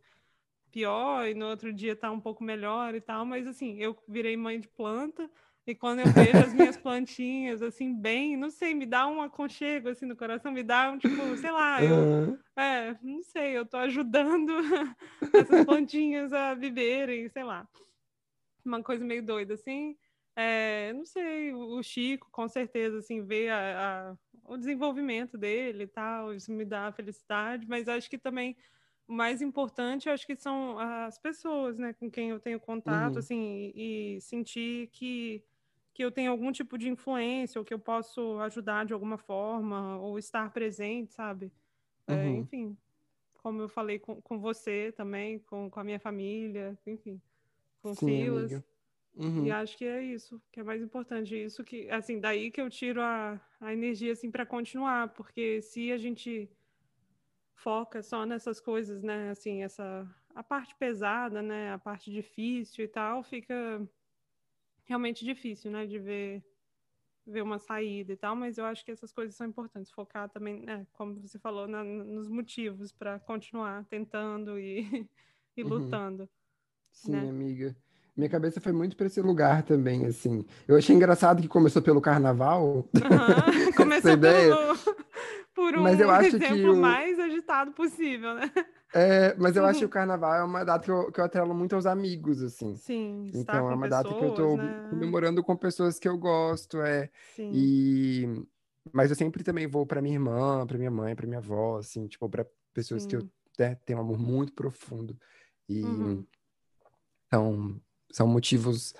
pior 0.71 1.27
e 1.27 1.33
no 1.33 1.47
outro 1.47 1.73
dia 1.73 1.95
tá 1.95 2.11
um 2.11 2.19
pouco 2.19 2.43
melhor 2.43 2.93
e 2.93 3.01
tal, 3.01 3.25
mas 3.25 3.47
assim, 3.47 3.77
eu 3.79 3.97
virei 4.07 4.35
mãe 4.37 4.59
de 4.59 4.67
planta 4.67 5.29
e 5.65 5.73
quando 5.73 5.99
eu 5.99 6.09
vejo 6.13 6.41
as 6.43 6.53
minhas 6.53 6.77
plantinhas 6.77 7.61
assim 7.61 7.93
bem, 7.93 8.37
não 8.37 8.49
sei, 8.49 8.73
me 8.73 8.85
dá 8.85 9.07
um 9.07 9.21
aconchego 9.21 9.89
assim 9.89 10.05
no 10.05 10.15
coração, 10.15 10.51
me 10.51 10.63
dá 10.63 10.91
um 10.91 10.97
tipo, 10.97 11.35
sei 11.37 11.51
lá, 11.51 11.83
eu 11.83 12.37
Ah, 12.55 12.63
é, 12.63 12.97
não 13.01 13.21
sei, 13.23 13.57
eu 13.57 13.65
tô 13.65 13.77
ajudando 13.77 14.51
essas 15.33 15.65
plantinhas 15.65 16.33
a 16.33 16.53
viverem, 16.53 17.27
sei 17.29 17.43
lá. 17.43 17.67
Uma 18.65 18.81
coisa 18.83 19.03
meio 19.05 19.23
doida, 19.23 19.53
assim. 19.53 19.97
É, 20.35 20.91
não 20.93 21.05
sei, 21.05 21.53
o 21.53 21.81
Chico, 21.81 22.27
com 22.31 22.47
certeza, 22.47 22.97
assim, 22.99 23.23
ver 23.23 23.49
a, 23.49 24.11
a- 24.11 24.17
o 24.47 24.57
desenvolvimento 24.57 25.37
dele 25.37 25.83
e 25.83 25.87
tal, 25.87 26.33
isso 26.33 26.51
me 26.51 26.63
dá 26.65 26.91
felicidade, 26.91 27.67
mas 27.67 27.87
acho 27.87 28.09
que 28.09 28.17
também 28.17 28.55
o 29.07 29.13
mais 29.13 29.41
importante, 29.41 30.09
acho 30.09 30.25
que 30.25 30.35
são 30.35 30.79
as 30.79 31.17
pessoas, 31.19 31.77
né, 31.77 31.93
com 31.93 32.09
quem 32.09 32.29
eu 32.29 32.39
tenho 32.39 32.59
contato, 32.59 33.13
uhum, 33.13 33.19
assim, 33.19 33.71
e, 33.75 34.15
e 34.15 34.21
sentir 34.21 34.87
que, 34.87 35.43
que 35.93 36.03
eu 36.03 36.11
tenho 36.11 36.31
algum 36.31 36.51
tipo 36.51 36.77
de 36.77 36.89
influência, 36.89 37.59
ou 37.59 37.65
que 37.65 37.73
eu 37.73 37.79
posso 37.79 38.39
ajudar 38.39 38.85
de 38.85 38.93
alguma 38.93 39.17
forma, 39.17 39.97
ou 39.99 40.17
estar 40.17 40.51
presente, 40.51 41.13
sabe? 41.13 41.51
É, 42.07 42.13
uhum. 42.13 42.37
enfim, 42.37 42.77
como 43.41 43.61
eu 43.61 43.69
falei 43.69 43.99
com, 43.99 44.21
com 44.21 44.39
você 44.39 44.93
também, 44.95 45.39
com, 45.39 45.69
com 45.69 45.79
a 45.79 45.83
minha 45.83 45.99
família, 45.99 46.77
enfim, 46.85 47.21
com 47.81 47.93
Sim, 47.93 48.23
Silas. 48.23 48.51
amiga. 48.51 48.76
E 49.35 49.49
Uhum, 49.49 49.51
acho 49.51 49.77
que 49.77 49.85
é 49.85 50.03
isso, 50.03 50.41
que 50.51 50.59
é 50.59 50.63
mais 50.63 50.81
importante. 50.81 51.35
Isso 51.35 51.63
que, 51.63 51.89
assim, 51.89 52.19
daí 52.19 52.51
que 52.51 52.61
eu 52.61 52.69
tiro 52.69 53.01
a, 53.01 53.39
a 53.59 53.73
energia, 53.73 54.13
assim, 54.13 54.31
para 54.31 54.45
continuar, 54.45 55.09
porque 55.13 55.61
se 55.61 55.91
a 55.91 55.97
gente 55.97 56.49
foca 57.55 58.01
só 58.03 58.25
nessas 58.25 58.59
coisas, 58.59 59.01
né, 59.03 59.29
assim, 59.31 59.63
essa, 59.63 60.07
a 60.33 60.43
parte 60.43 60.75
pesada, 60.75 61.41
né, 61.41 61.71
a 61.73 61.77
parte 61.79 62.11
difícil 62.11 62.85
e 62.85 62.87
tal, 62.87 63.23
fica 63.23 63.87
realmente 64.85 65.25
difícil, 65.25 65.71
né, 65.71 65.85
de 65.85 65.99
ver 65.99 66.43
ver 67.25 67.41
uma 67.43 67.59
saída 67.59 68.13
e 68.13 68.17
tal, 68.17 68.35
mas 68.35 68.57
eu 68.57 68.65
acho 68.65 68.85
que 68.85 68.91
essas 68.91 69.11
coisas 69.11 69.35
são 69.35 69.47
importantes. 69.47 69.91
Focar 69.91 70.29
também, 70.29 70.61
né, 70.61 70.87
como 70.93 71.15
você 71.21 71.39
falou, 71.39 71.67
na- 71.67 71.83
nos 71.83 72.29
motivos 72.29 72.91
para 72.93 73.19
continuar 73.19 73.85
tentando 73.85 74.59
e, 74.59 74.81
e 75.57 75.63
uhum. 75.63 75.63
lutando, 75.63 76.29
Sim, 76.91 77.11
né? 77.11 77.29
amiga. 77.29 77.75
Minha 78.17 78.29
cabeça 78.29 78.59
foi 78.59 78.71
muito 78.71 78.97
para 78.97 79.05
esse 79.05 79.21
lugar 79.21 79.61
também, 79.61 80.07
assim. 80.07 80.43
Eu 80.67 80.75
achei 80.75 80.95
engraçado 80.95 81.39
que 81.39 81.47
começou 81.47 81.83
pelo 81.83 82.01
carnaval, 82.01 82.89
essa 83.69 83.73
Começou 83.75 84.11
ideia, 84.11 84.55
pelo, 84.55 84.95
por 85.53 85.73
mas 85.75 85.99
eu 85.99 86.07
um 86.07 86.11
acho 86.11 86.31
que 86.31 86.35
exemplo 86.45 86.73
o, 86.73 86.75
mais 86.77 87.19
agitado 87.19 87.71
possível, 87.73 88.33
né? 88.33 88.51
é, 88.95 89.35
mas 89.37 89.55
eu 89.55 89.63
acho 89.65 89.79
que 89.79 89.85
o 89.85 89.89
carnaval 89.89 90.33
é 90.33 90.43
uma 90.43 90.63
data 90.63 90.83
que 90.83 90.89
eu, 90.89 91.11
que 91.11 91.19
eu 91.19 91.25
atrelo 91.25 91.53
muito 91.53 91.75
aos 91.75 91.85
amigos, 91.85 92.41
assim. 92.41 92.75
Sim, 92.75 93.29
Então 93.35 93.69
é 93.69 93.75
uma 93.75 93.87
data 93.87 94.09
que 94.09 94.23
eu 94.23 94.31
pessoas, 94.31 94.57
tô 94.57 94.57
né? 94.57 94.81
comemorando 94.89 95.43
com 95.43 95.55
pessoas 95.55 95.99
que 95.99 96.09
eu 96.09 96.17
gosto, 96.17 96.81
é. 96.81 97.11
Sim. 97.35 97.51
E 97.53 98.47
mas 98.93 99.09
eu 99.11 99.15
sempre 99.15 99.43
também 99.43 99.67
vou 99.67 99.85
para 99.85 100.01
minha 100.01 100.15
irmã, 100.15 100.65
para 100.65 100.77
minha 100.77 100.89
mãe, 100.89 101.15
para 101.15 101.27
minha 101.27 101.39
avó, 101.39 101.77
assim, 101.77 102.07
tipo, 102.07 102.27
para 102.29 102.47
pessoas 102.73 103.05
que 103.05 103.15
eu 103.15 103.21
Sim. 103.21 103.29
né, 103.59 103.75
tenho 103.85 103.99
um 103.99 104.01
amor 104.01 104.17
muito 104.17 104.53
profundo. 104.53 105.15
E 105.69 105.75
Uhum. 105.75 106.25
são, 107.29 107.81
são 108.11 108.27
motivos 108.27 108.93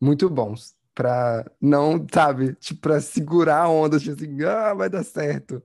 muito 0.00 0.28
bons 0.28 0.74
pra 0.94 1.50
não, 1.60 2.04
sabe, 2.12 2.54
tipo, 2.56 2.80
pra 2.82 3.00
segurar 3.00 3.62
a 3.62 3.68
onda, 3.68 3.98
tipo 3.98 4.12
assim, 4.12 4.42
ah, 4.44 4.74
vai 4.74 4.90
dar 4.90 5.02
certo. 5.02 5.62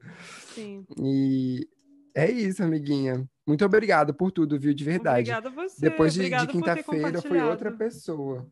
Sim. 0.53 0.85
E 0.97 1.67
é 2.15 2.31
isso, 2.31 2.63
amiguinha. 2.63 3.27
Muito 3.45 3.63
obrigado 3.65 4.13
por 4.13 4.31
tudo, 4.31 4.57
viu, 4.59 4.73
de 4.73 4.83
verdade. 4.83 5.31
Obrigada 5.31 5.49
a 5.49 5.51
você. 5.51 5.81
Depois 5.81 6.13
de, 6.13 6.23
de 6.29 6.35
por 6.37 6.47
quinta-feira 6.47 7.21
foi 7.21 7.41
outra 7.41 7.71
pessoa. 7.71 8.49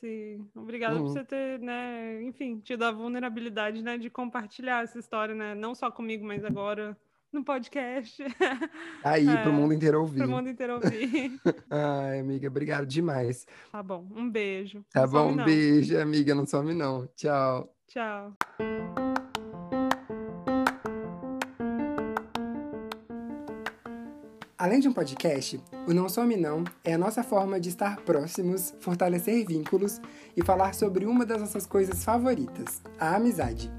Sim. 0.00 0.46
Obrigada 0.54 0.96
por 0.96 1.02
Uhum. 1.02 1.08
você 1.08 1.24
ter, 1.24 1.58
né, 1.60 2.22
enfim, 2.22 2.60
tido 2.60 2.82
a 2.84 2.92
vulnerabilidade, 2.92 3.82
né, 3.82 3.96
de 3.96 4.10
compartilhar 4.10 4.84
essa 4.84 4.98
história, 4.98 5.34
né? 5.34 5.54
Não 5.54 5.74
só 5.74 5.90
comigo, 5.90 6.24
mas 6.26 6.44
agora 6.44 6.96
no 7.34 7.44
podcast. 7.44 8.22
Aí, 9.02 9.24
pro 9.24 9.50
É, 9.50 9.52
mundo 9.52 9.74
inteiro 9.74 9.98
para 9.98 10.00
o 10.00 10.02
ouvir. 10.02 10.26
mundo 10.26 10.48
inteiro 10.48 10.74
ouvir. 10.74 11.40
Ai, 11.70 12.20
amiga, 12.20 12.48
obrigado 12.48 12.86
demais. 12.86 13.46
Tá 13.70 13.82
bom. 13.82 14.06
Um 14.14 14.30
beijo. 14.30 14.84
Tá 14.92 15.02
Não 15.02 15.08
bom? 15.10 15.34
não. 15.34 15.44
Beijo, 15.44 15.98
amiga, 15.98 16.34
não 16.34 16.46
some 16.46 16.72
não. 16.72 17.06
Tchau. 17.16 17.68
Tchau. 17.88 18.32
Além 24.56 24.80
de 24.80 24.88
um 24.88 24.92
podcast, 24.92 25.60
o 25.86 25.92
Não 25.92 26.08
Some 26.08 26.36
Não 26.36 26.64
é 26.82 26.94
a 26.94 26.98
nossa 26.98 27.22
forma 27.22 27.60
de 27.60 27.68
estar 27.68 27.96
próximos, 28.02 28.74
fortalecer 28.80 29.44
vínculos 29.46 30.00
e 30.36 30.42
falar 30.42 30.74
sobre 30.74 31.04
uma 31.04 31.26
das 31.26 31.40
nossas 31.40 31.66
coisas 31.66 32.04
favoritas, 32.04 32.80
a 32.98 33.16
amizade. 33.16 33.70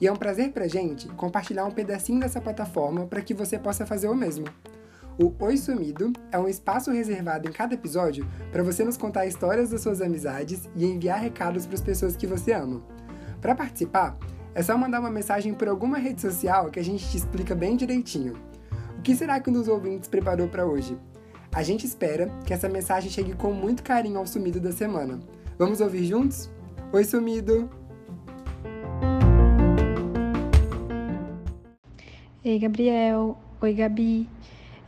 E 0.00 0.06
é 0.06 0.12
um 0.12 0.16
prazer 0.16 0.52
pra 0.52 0.66
gente 0.66 1.08
compartilhar 1.08 1.64
um 1.64 1.70
pedacinho 1.70 2.20
dessa 2.20 2.40
plataforma 2.40 3.06
para 3.06 3.22
que 3.22 3.34
você 3.34 3.58
possa 3.58 3.86
fazer 3.86 4.08
o 4.08 4.14
mesmo. 4.14 4.46
O 5.16 5.32
Oi 5.44 5.56
Sumido 5.56 6.12
é 6.32 6.38
um 6.38 6.48
espaço 6.48 6.90
reservado 6.90 7.48
em 7.48 7.52
cada 7.52 7.74
episódio 7.74 8.26
para 8.50 8.64
você 8.64 8.82
nos 8.82 8.96
contar 8.96 9.26
histórias 9.26 9.70
das 9.70 9.80
suas 9.80 10.00
amizades 10.00 10.68
e 10.74 10.84
enviar 10.84 11.20
recados 11.20 11.66
para 11.66 11.76
as 11.76 11.80
pessoas 11.80 12.16
que 12.16 12.26
você 12.26 12.52
ama. 12.52 12.82
Para 13.40 13.54
participar, 13.54 14.18
é 14.54 14.62
só 14.62 14.76
mandar 14.76 14.98
uma 14.98 15.10
mensagem 15.10 15.54
por 15.54 15.68
alguma 15.68 15.98
rede 15.98 16.20
social 16.20 16.70
que 16.70 16.80
a 16.80 16.84
gente 16.84 17.08
te 17.08 17.16
explica 17.16 17.54
bem 17.54 17.76
direitinho. 17.76 18.34
O 18.98 19.02
que 19.02 19.14
será 19.14 19.38
que 19.38 19.50
um 19.50 19.52
dos 19.52 19.68
ouvintes 19.68 20.08
preparou 20.08 20.48
para 20.48 20.66
hoje? 20.66 20.98
A 21.52 21.62
gente 21.62 21.86
espera 21.86 22.28
que 22.44 22.52
essa 22.52 22.68
mensagem 22.68 23.08
chegue 23.08 23.34
com 23.34 23.52
muito 23.52 23.84
carinho 23.84 24.18
ao 24.18 24.26
sumido 24.26 24.58
da 24.58 24.72
semana. 24.72 25.20
Vamos 25.56 25.80
ouvir 25.80 26.04
juntos? 26.04 26.50
Oi, 26.92 27.04
sumido! 27.04 27.83
Ei, 32.44 32.58
Gabriel. 32.58 33.38
Oi, 33.58 33.72
Gabi. 33.72 34.28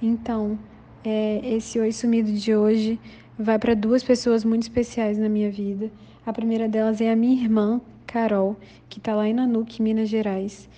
Então, 0.03 0.59
é, 1.03 1.41
esse 1.43 1.81
Oi 1.81 1.91
Sumido 1.91 2.31
de 2.31 2.55
hoje 2.55 3.01
vai 3.39 3.59
para 3.59 3.73
duas 3.73 4.03
pessoas 4.03 4.45
muito 4.45 4.65
especiais 4.65 5.17
na 5.17 5.27
minha 5.27 5.51
vida. 5.51 5.91
A 6.27 6.35
primeira 6.35 6.69
delas 6.69 7.01
é 7.01 7.11
a 7.11 7.17
minha 7.17 7.43
irmã, 7.43 7.81
Carol, 8.07 8.59
que 8.91 8.99
está 8.99 9.15
lá 9.15 9.27
em 9.27 9.33
Nanuque, 9.33 9.81
Minas 9.81 10.11
Gerais. 10.11 10.69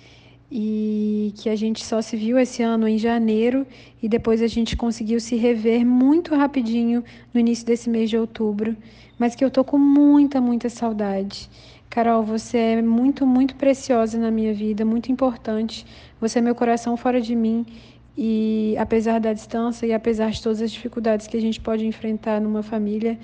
e 0.51 1.33
que 1.37 1.49
a 1.49 1.55
gente 1.55 1.85
só 1.85 2.01
se 2.01 2.15
viu 2.17 2.39
esse 2.39 2.63
ano 2.63 2.87
em 2.87 2.97
janeiro 2.97 3.67
e 4.01 4.07
depois 4.09 4.41
a 4.41 4.47
gente 4.47 4.75
conseguiu 4.77 5.19
se 5.19 5.35
rever 5.35 5.85
muito 5.85 6.33
rapidinho 6.33 7.03
no 7.33 7.39
início 7.39 7.65
desse 7.65 7.89
mês 7.89 8.09
de 8.09 8.17
outubro, 8.17 8.75
mas 9.19 9.35
que 9.35 9.43
eu 9.45 9.51
tô 9.51 9.63
com 9.63 9.77
muita, 9.77 10.41
muita 10.41 10.69
saudade. 10.69 11.49
Carol, 11.89 12.23
você 12.23 12.57
é 12.57 12.81
muito, 12.83 13.25
muito 13.25 13.55
preciosa 13.55 14.17
na 14.19 14.29
minha 14.29 14.53
vida, 14.53 14.85
muito 14.85 15.11
importante. 15.11 15.85
Você 16.21 16.39
é 16.39 16.41
meu 16.41 16.53
coração 16.53 16.97
fora 16.97 17.21
de 17.21 17.35
mim 17.35 17.65
e 18.17 18.75
apesar 18.77 19.19
da 19.19 19.31
distância 19.31 19.85
e 19.85 19.93
apesar 19.93 20.31
de 20.31 20.41
todas 20.41 20.61
as 20.61 20.71
dificuldades 20.71 21.27
que 21.27 21.37
a 21.37 21.41
gente 21.41 21.61
pode 21.61 21.85
enfrentar 21.85 22.41
numa 22.41 22.61
família, 22.61 23.17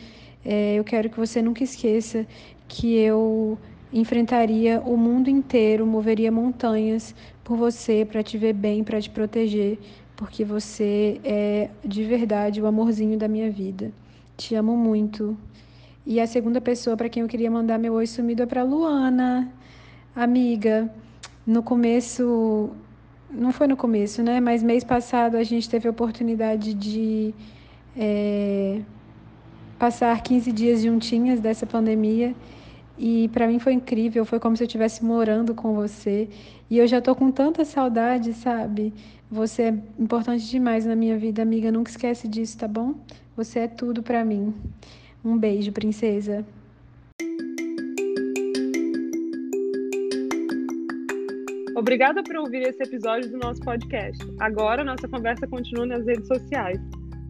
é, 0.45 0.75
eu 0.75 0.83
quero 0.83 1.09
que 1.09 1.17
você 1.17 1.41
nunca 1.41 1.63
esqueça 1.63 2.25
que 2.67 2.95
eu 2.95 3.57
enfrentaria 3.91 4.81
o 4.81 4.95
mundo 4.95 5.29
inteiro, 5.29 5.85
moveria 5.85 6.31
montanhas 6.31 7.13
por 7.43 7.57
você, 7.57 8.05
para 8.05 8.23
te 8.23 8.37
ver 8.37 8.53
bem, 8.53 8.83
para 8.83 9.01
te 9.01 9.09
proteger, 9.09 9.77
porque 10.15 10.45
você 10.45 11.19
é 11.23 11.69
de 11.83 12.03
verdade 12.03 12.61
o 12.61 12.65
amorzinho 12.65 13.17
da 13.17 13.27
minha 13.27 13.51
vida. 13.51 13.91
Te 14.37 14.55
amo 14.55 14.77
muito. 14.77 15.37
E 16.05 16.21
a 16.21 16.27
segunda 16.27 16.61
pessoa 16.61 16.95
para 16.95 17.09
quem 17.09 17.23
eu 17.23 17.27
queria 17.27 17.51
mandar 17.51 17.77
meu 17.77 17.93
oi 17.93 18.07
sumido 18.07 18.43
é 18.43 18.45
para 18.45 18.63
Luana, 18.63 19.51
amiga. 20.15 20.89
No 21.45 21.61
começo, 21.61 22.71
não 23.29 23.51
foi 23.51 23.67
no 23.67 23.75
começo, 23.77 24.23
né? 24.23 24.39
Mas 24.39 24.63
mês 24.63 24.83
passado 24.83 25.35
a 25.35 25.43
gente 25.43 25.69
teve 25.69 25.87
a 25.87 25.91
oportunidade 25.91 26.73
de 26.73 27.33
é, 27.97 28.81
passar 29.77 30.21
15 30.21 30.51
dias 30.51 30.81
juntinhas 30.81 31.39
dessa 31.39 31.65
pandemia. 31.65 32.33
E 32.97 33.29
para 33.29 33.47
mim 33.47 33.59
foi 33.59 33.73
incrível, 33.73 34.23
foi 34.25 34.39
como 34.39 34.55
se 34.55 34.63
eu 34.63 34.67
estivesse 34.67 35.03
morando 35.03 35.53
com 35.53 35.73
você. 35.73 36.29
E 36.69 36.77
eu 36.77 36.87
já 36.87 37.01
tô 37.01 37.13
com 37.13 37.29
tanta 37.29 37.65
saudade, 37.65 38.33
sabe? 38.33 38.93
Você 39.29 39.63
é 39.63 39.73
importante 39.99 40.47
demais 40.49 40.85
na 40.85 40.95
minha 40.95 41.17
vida, 41.17 41.41
amiga. 41.41 41.71
Nunca 41.71 41.91
esquece 41.91 42.27
disso, 42.27 42.57
tá 42.57 42.67
bom? 42.67 42.95
Você 43.35 43.59
é 43.59 43.67
tudo 43.67 44.01
para 44.01 44.23
mim. 44.23 44.53
Um 45.23 45.37
beijo, 45.37 45.71
princesa. 45.71 46.45
Obrigada 51.75 52.23
por 52.23 52.37
ouvir 52.37 52.61
esse 52.61 52.81
episódio 52.81 53.29
do 53.29 53.37
nosso 53.37 53.59
podcast. 53.61 54.25
Agora 54.39 54.81
nossa 54.81 55.09
conversa 55.09 55.45
continua 55.45 55.85
nas 55.85 56.05
redes 56.05 56.25
sociais. 56.25 56.79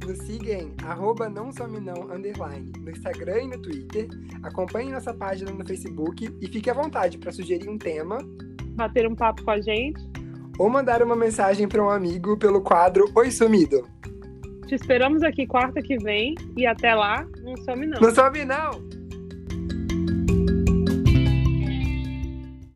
Nos 0.06 0.20
siga 0.20 0.54
em 0.54 0.72
arroba 0.84 1.28
não 1.28 1.52
some 1.52 1.80
não, 1.80 2.14
underline, 2.14 2.72
no 2.80 2.92
Instagram 2.92 3.42
e 3.42 3.48
no 3.48 3.60
Twitter. 3.60 4.08
Acompanhe 4.44 4.92
nossa 4.92 5.12
página 5.16 5.52
no 5.52 5.66
Facebook 5.66 6.30
e 6.40 6.48
fique 6.48 6.70
à 6.70 6.74
vontade 6.74 7.18
para 7.18 7.32
sugerir 7.32 7.68
um 7.68 7.78
tema, 7.80 8.20
bater 8.76 9.08
um 9.08 9.16
papo 9.16 9.44
com 9.44 9.50
a 9.50 9.60
gente 9.60 10.00
ou 10.60 10.70
mandar 10.70 11.02
uma 11.02 11.16
mensagem 11.16 11.68
para 11.68 11.84
um 11.84 11.90
amigo 11.90 12.38
pelo 12.38 12.62
quadro 12.62 13.12
Oi 13.16 13.32
Sumido. 13.32 13.88
Te 14.68 14.76
esperamos 14.76 15.24
aqui 15.24 15.48
quarta 15.48 15.82
que 15.82 15.98
vem 15.98 16.36
e 16.56 16.68
até 16.68 16.94
lá, 16.94 17.26
não 17.44 17.58
some 17.58 17.88
não. 17.88 18.00
Não 18.00 18.14
some 18.14 18.46
não! 18.46 19.05